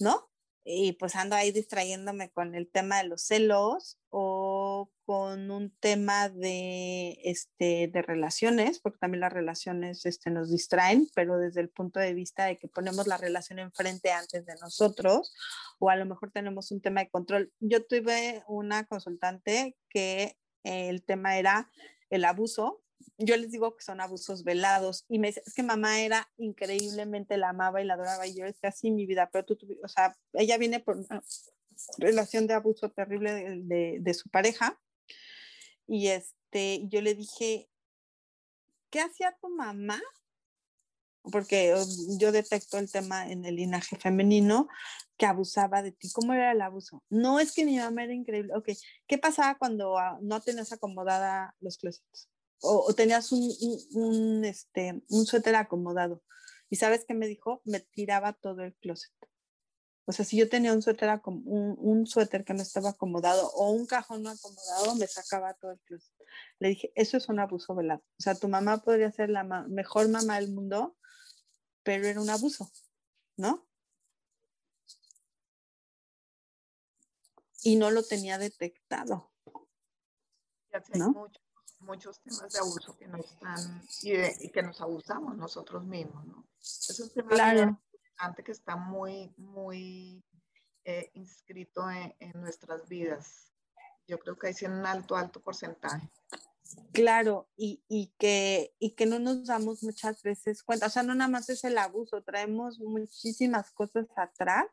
[0.00, 0.27] ¿no?
[0.70, 6.28] Y pues ando ahí distrayéndome con el tema de los celos o con un tema
[6.28, 12.00] de, este, de relaciones, porque también las relaciones este, nos distraen, pero desde el punto
[12.00, 15.32] de vista de que ponemos la relación enfrente antes de nosotros,
[15.78, 17.50] o a lo mejor tenemos un tema de control.
[17.60, 21.70] Yo tuve una consultante que el tema era
[22.10, 22.82] el abuso
[23.18, 27.36] yo les digo que son abusos velados y me dice, es que mamá era increíblemente
[27.36, 30.16] la amaba y la adoraba y yo decía, sí, mi vida, pero tú, o sea,
[30.32, 31.22] ella viene por una
[31.98, 33.32] relación de abuso terrible
[33.64, 34.80] de, de, su pareja
[35.86, 37.68] y este, yo le dije,
[38.90, 40.00] ¿qué hacía tu mamá?
[41.22, 41.74] Porque
[42.18, 44.68] yo detecto el tema en el linaje femenino
[45.18, 46.10] que abusaba de ti.
[46.12, 47.02] ¿Cómo era el abuso?
[47.10, 48.54] No es que mi mamá era increíble.
[48.54, 48.68] Ok,
[49.06, 52.30] ¿qué pasaba cuando ah, no tenías acomodada los closets?
[52.60, 53.50] O, tenías un,
[53.92, 56.22] un, este, un suéter acomodado.
[56.70, 57.62] ¿Y sabes qué me dijo?
[57.64, 59.12] Me tiraba todo el closet.
[60.04, 63.70] O sea, si yo tenía un suéter, un, un suéter que no estaba acomodado o
[63.70, 66.14] un cajón no acomodado, me sacaba todo el closet.
[66.58, 68.02] Le dije, eso es un abuso velado.
[68.18, 70.96] O sea, tu mamá podría ser la mejor mamá del mundo,
[71.82, 72.70] pero era un abuso,
[73.36, 73.66] ¿no?
[77.62, 79.30] Y no lo tenía detectado.
[80.94, 81.30] ¿no?
[81.80, 86.46] Muchos temas de abuso que nos están y, que nos abusamos nosotros mismos, ¿no?
[86.60, 87.60] Es un tema claro.
[87.60, 90.24] importante que está muy, muy
[90.84, 93.52] eh, inscrito en, en, nuestras vidas.
[94.06, 96.10] Yo creo que hay un alto, alto porcentaje.
[96.92, 101.14] Claro, y, y, que, y que no nos damos muchas veces cuenta, o sea, no
[101.14, 104.66] nada más es el abuso, traemos muchísimas cosas atrás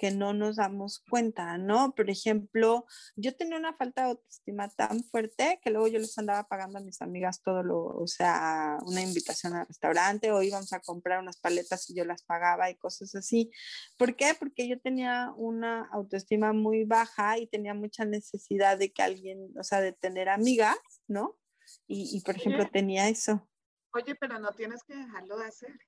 [0.00, 1.94] que no nos damos cuenta, ¿no?
[1.94, 2.86] Por ejemplo,
[3.16, 6.82] yo tenía una falta de autoestima tan fuerte que luego yo les andaba pagando a
[6.82, 11.36] mis amigas todo lo, o sea, una invitación al restaurante o íbamos a comprar unas
[11.36, 13.50] paletas y yo las pagaba y cosas así.
[13.98, 14.34] ¿Por qué?
[14.38, 19.62] Porque yo tenía una autoestima muy baja y tenía mucha necesidad de que alguien, o
[19.62, 20.78] sea, de tener amigas,
[21.08, 21.38] ¿no?
[21.86, 23.46] Y, y por ejemplo, tenía eso.
[23.92, 25.78] Oye, pero no tienes que dejarlo de hacer.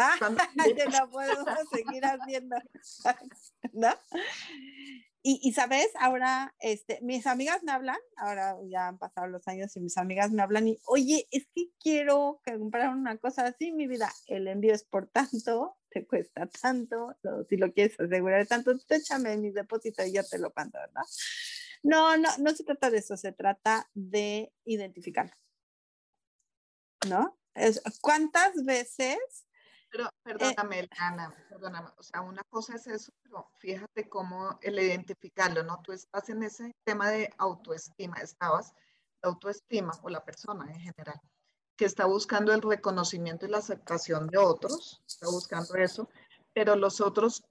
[0.00, 0.14] Ah,
[0.54, 2.56] te lo podemos seguir haciendo.
[3.72, 3.94] ¿No?
[5.22, 9.76] Y, y, sabes, ahora este, mis amigas me hablan, ahora ya han pasado los años
[9.76, 13.86] y mis amigas me hablan y, oye, es que quiero comprar una cosa así, mi
[13.86, 17.14] vida, el envío es por tanto, te cuesta tanto,
[17.50, 21.02] si lo quieres asegurar tanto, te échame mi depósito y yo te lo mando, ¿verdad?
[21.82, 25.36] No, no, no se trata de eso, se trata de identificar,
[27.08, 27.38] ¿no?
[27.54, 29.18] Es, ¿Cuántas veces
[29.90, 31.90] pero eh, perdóname, Ana, perdóname.
[31.98, 35.80] O sea, una cosa es eso, pero fíjate cómo el identificarlo, ¿no?
[35.82, 38.72] Tú estás en ese tema de autoestima, estabas,
[39.22, 41.20] la autoestima o la persona en general,
[41.76, 46.08] que está buscando el reconocimiento y la aceptación de otros, está buscando eso,
[46.54, 47.42] pero los otros,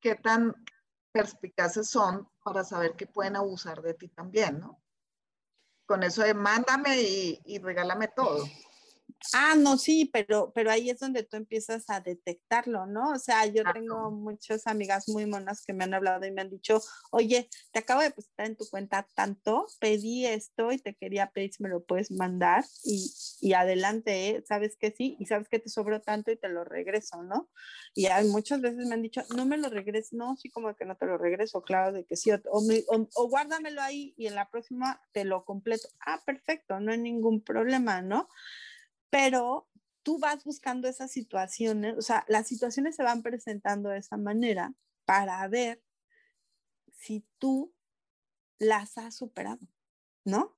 [0.00, 0.54] ¿qué tan
[1.12, 4.80] perspicaces son para saber que pueden abusar de ti también, ¿no?
[5.86, 8.44] Con eso de mándame y, y regálame todo.
[9.34, 13.12] Ah, no, sí, pero, pero ahí es donde tú empiezas a detectarlo, ¿no?
[13.12, 16.50] O sea, yo tengo muchas amigas muy monas que me han hablado y me han
[16.50, 16.80] dicho,
[17.10, 21.52] oye, te acabo de depositar en tu cuenta tanto, pedí esto y te quería pedir
[21.52, 24.44] si me lo puedes mandar y, y adelante, ¿eh?
[24.46, 27.50] sabes que sí, y sabes que te sobró tanto y te lo regreso, ¿no?
[27.94, 30.84] Y hay, muchas veces me han dicho, no me lo regreso, no, sí, como que
[30.84, 34.34] no te lo regreso, claro, de que sí, o, o, o guárdamelo ahí y en
[34.34, 35.88] la próxima te lo completo.
[36.00, 38.28] Ah, perfecto, no hay ningún problema, ¿no?
[39.10, 39.68] Pero
[40.02, 44.74] tú vas buscando esas situaciones, o sea, las situaciones se van presentando de esa manera
[45.04, 45.82] para ver
[46.92, 47.74] si tú
[48.58, 49.60] las has superado,
[50.24, 50.56] ¿no?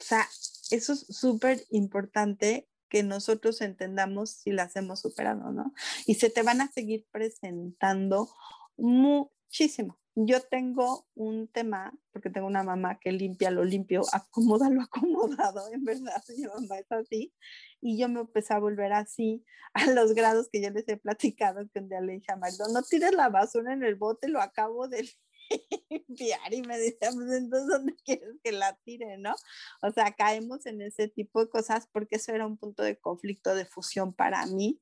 [0.00, 0.26] O sea,
[0.70, 5.72] Eso es súper importante que nosotros entendamos si las hemos superado, ¿no?
[6.06, 8.28] Y se te van a seguir presentando
[8.76, 9.98] muchísimo.
[10.20, 15.72] Yo tengo un tema, porque tengo una mamá que limpia lo limpio, acomoda lo acomodado,
[15.72, 17.32] en verdad, mi mamá es así,
[17.80, 19.44] y yo me empecé a volver así
[19.74, 23.12] a los grados que ya les he platicado, que un día le Mardo, no tires
[23.12, 25.08] la basura en el bote, lo acabo de
[26.08, 29.34] limpiar y me decía, pues entonces, ¿dónde quieres que la tire, no?
[29.82, 33.54] O sea, caemos en ese tipo de cosas porque eso era un punto de conflicto,
[33.54, 34.80] de fusión para mí.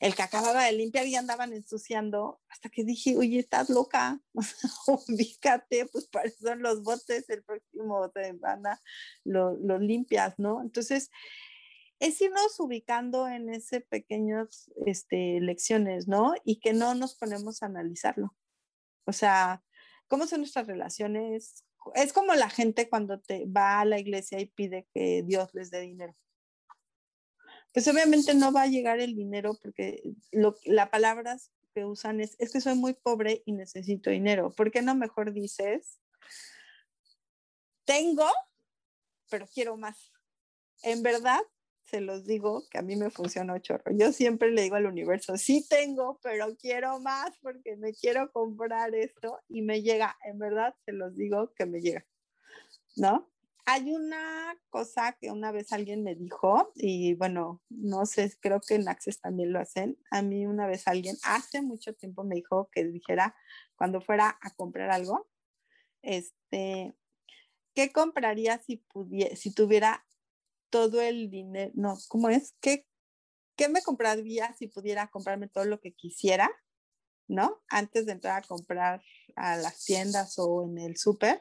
[0.00, 4.20] El que acababa de limpiar y andaban ensuciando, hasta que dije, oye, estás loca,
[4.86, 8.80] ubícate, pues para eso son los botes, el próximo semana
[9.24, 10.62] los lo limpias, ¿no?
[10.62, 11.10] Entonces,
[12.00, 16.34] es irnos ubicando en ese pequeños este, lecciones, ¿no?
[16.44, 18.36] Y que no nos ponemos a analizarlo.
[19.04, 19.64] O sea,
[20.08, 21.64] ¿Cómo son nuestras relaciones?
[21.94, 25.70] Es como la gente cuando te va a la iglesia y pide que Dios les
[25.70, 26.16] dé dinero.
[27.72, 30.02] Pues obviamente no va a llegar el dinero porque
[30.32, 34.50] lo, la palabras que usan es, es que soy muy pobre y necesito dinero.
[34.50, 36.00] ¿Por qué no mejor dices,
[37.84, 38.26] tengo,
[39.30, 40.12] pero quiero más?
[40.82, 41.40] En verdad,
[41.90, 43.92] se los digo que a mí me funciona chorro.
[43.92, 48.94] Yo siempre le digo al universo, sí tengo, pero quiero más porque me quiero comprar
[48.94, 52.06] esto y me llega, en verdad se los digo que me llega,
[52.96, 53.30] ¿no?
[53.64, 58.76] Hay una cosa que una vez alguien me dijo y bueno, no sé, creo que
[58.76, 59.98] en Access también lo hacen.
[60.10, 63.36] A mí una vez alguien hace mucho tiempo me dijo que dijera
[63.76, 65.28] cuando fuera a comprar algo,
[66.00, 66.94] este,
[67.74, 70.07] ¿qué compraría si pudiera, si tuviera
[70.70, 72.54] todo el dinero, no, ¿cómo es?
[72.60, 72.86] ¿Qué,
[73.56, 76.50] ¿Qué me compraría si pudiera comprarme todo lo que quisiera,
[77.26, 77.62] ¿no?
[77.68, 79.02] Antes de entrar a comprar
[79.36, 81.40] a las tiendas o en el súper.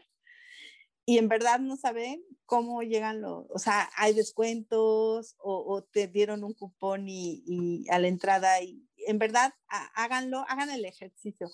[1.06, 6.44] Y en verdad no saben cómo llegan los, o sea, hay descuentos o, te dieron
[6.44, 9.54] un cupón y, y, a la entrada y en verdad
[9.96, 11.50] háganlo, hagan el ejercicio.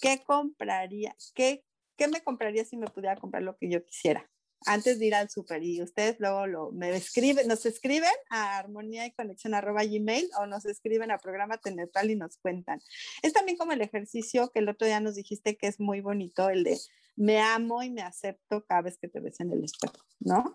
[0.00, 1.16] ¿Qué compraría?
[1.34, 1.64] ¿Qué,
[1.96, 4.30] ¿Qué me compraría si me pudiera comprar lo que yo quisiera?
[4.66, 9.06] Antes de ir al súper y ustedes luego lo, me escriben, nos escriben a armonía
[9.06, 12.80] y conexión arroba gmail o nos escriben a programa Tenetral y nos cuentan.
[13.22, 16.48] Es también como el ejercicio que el otro día nos dijiste que es muy bonito,
[16.48, 16.78] el de
[17.16, 20.54] me amo y me acepto cada vez que te ves en el espejo, ¿no?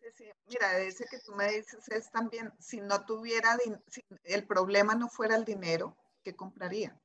[0.00, 0.24] Sí, sí.
[0.48, 5.08] Mira, ese que tú me dices es también, si no tuviera, si el problema no
[5.08, 6.98] fuera el dinero, ¿qué compraría?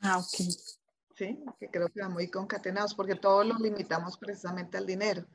[0.00, 0.83] Ah, ok.
[1.16, 1.42] ¿Sí?
[1.58, 5.26] que creo que van muy concatenados, porque todos lo limitamos precisamente al dinero.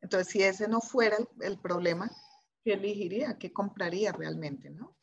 [0.00, 2.10] Entonces, si ese no fuera el, problema,
[2.64, 3.36] ¿qué elegiría?
[3.38, 4.70] ¿Qué compraría realmente?
[4.70, 4.96] ¿no?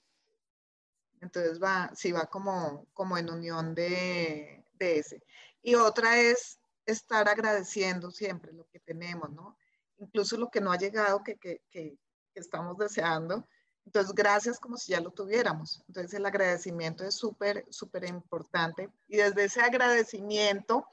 [1.22, 5.24] Entonces, va, sí va como, como en unión de, de ese.
[5.62, 9.58] Y otra es estar agradeciendo siempre lo que tenemos, ¿no?
[9.98, 11.98] Incluso lo que no ha llegado, que, que, que,
[12.34, 13.48] que estamos deseando,
[13.86, 15.84] entonces, gracias como si ya lo tuviéramos.
[15.88, 18.90] Entonces, el agradecimiento es súper, súper importante.
[19.08, 20.88] Y desde ese agradecimiento,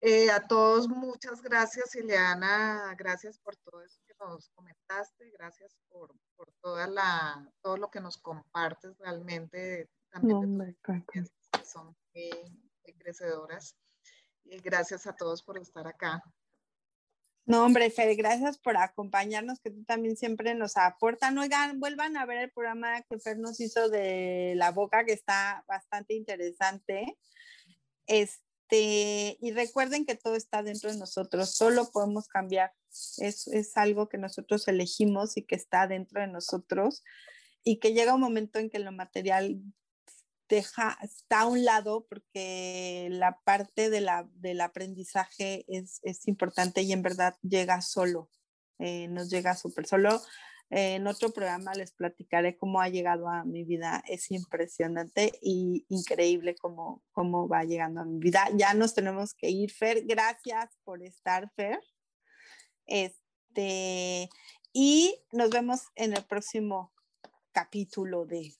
[0.00, 2.94] eh, a todos, muchas gracias, Ileana.
[2.98, 5.30] Gracias por todo eso que nos comentaste.
[5.30, 9.88] Gracias por, por toda la, todo lo que nos compartes realmente.
[10.10, 10.76] También de
[11.10, 11.24] que
[11.64, 12.30] son muy,
[12.84, 13.76] muy crecedoras.
[14.44, 16.22] Y gracias a todos por estar acá.
[17.46, 21.36] No, hombre, Fer, gracias por acompañarnos, que tú también siempre nos aportan.
[21.36, 25.62] Oigan, vuelvan a ver el programa que Fer nos hizo de la boca, que está
[25.68, 27.18] bastante interesante.
[28.06, 32.72] Este, y recuerden que todo está dentro de nosotros, solo podemos cambiar.
[33.18, 37.02] Es, es algo que nosotros elegimos y que está dentro de nosotros
[37.62, 39.60] y que llega un momento en que lo material
[40.48, 46.82] deja, está a un lado porque la parte de la, del aprendizaje es, es, importante
[46.82, 48.30] y en verdad llega solo,
[48.78, 50.20] eh, nos llega súper solo.
[50.70, 54.02] En otro programa les platicaré cómo ha llegado a mi vida.
[54.08, 58.48] Es impresionante y increíble cómo, cómo va llegando a mi vida.
[58.54, 60.04] Ya nos tenemos que ir, Fer.
[60.04, 61.78] Gracias por estar, Fer.
[62.86, 64.28] Este,
[64.72, 66.92] y nos vemos en el próximo
[67.52, 68.52] capítulo de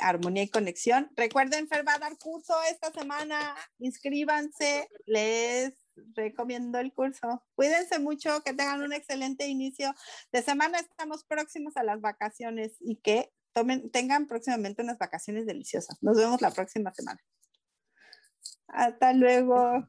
[0.00, 1.10] Armonía y Conexión.
[1.16, 3.54] Recuerden, Fer a dar curso esta semana.
[3.78, 5.74] Inscríbanse, les
[6.14, 7.44] recomiendo el curso.
[7.54, 9.94] Cuídense mucho, que tengan un excelente inicio
[10.32, 10.78] de semana.
[10.78, 15.96] Estamos próximos a las vacaciones y que tomen, tengan próximamente unas vacaciones deliciosas.
[16.02, 17.20] Nos vemos la próxima semana.
[18.68, 19.88] Hasta luego.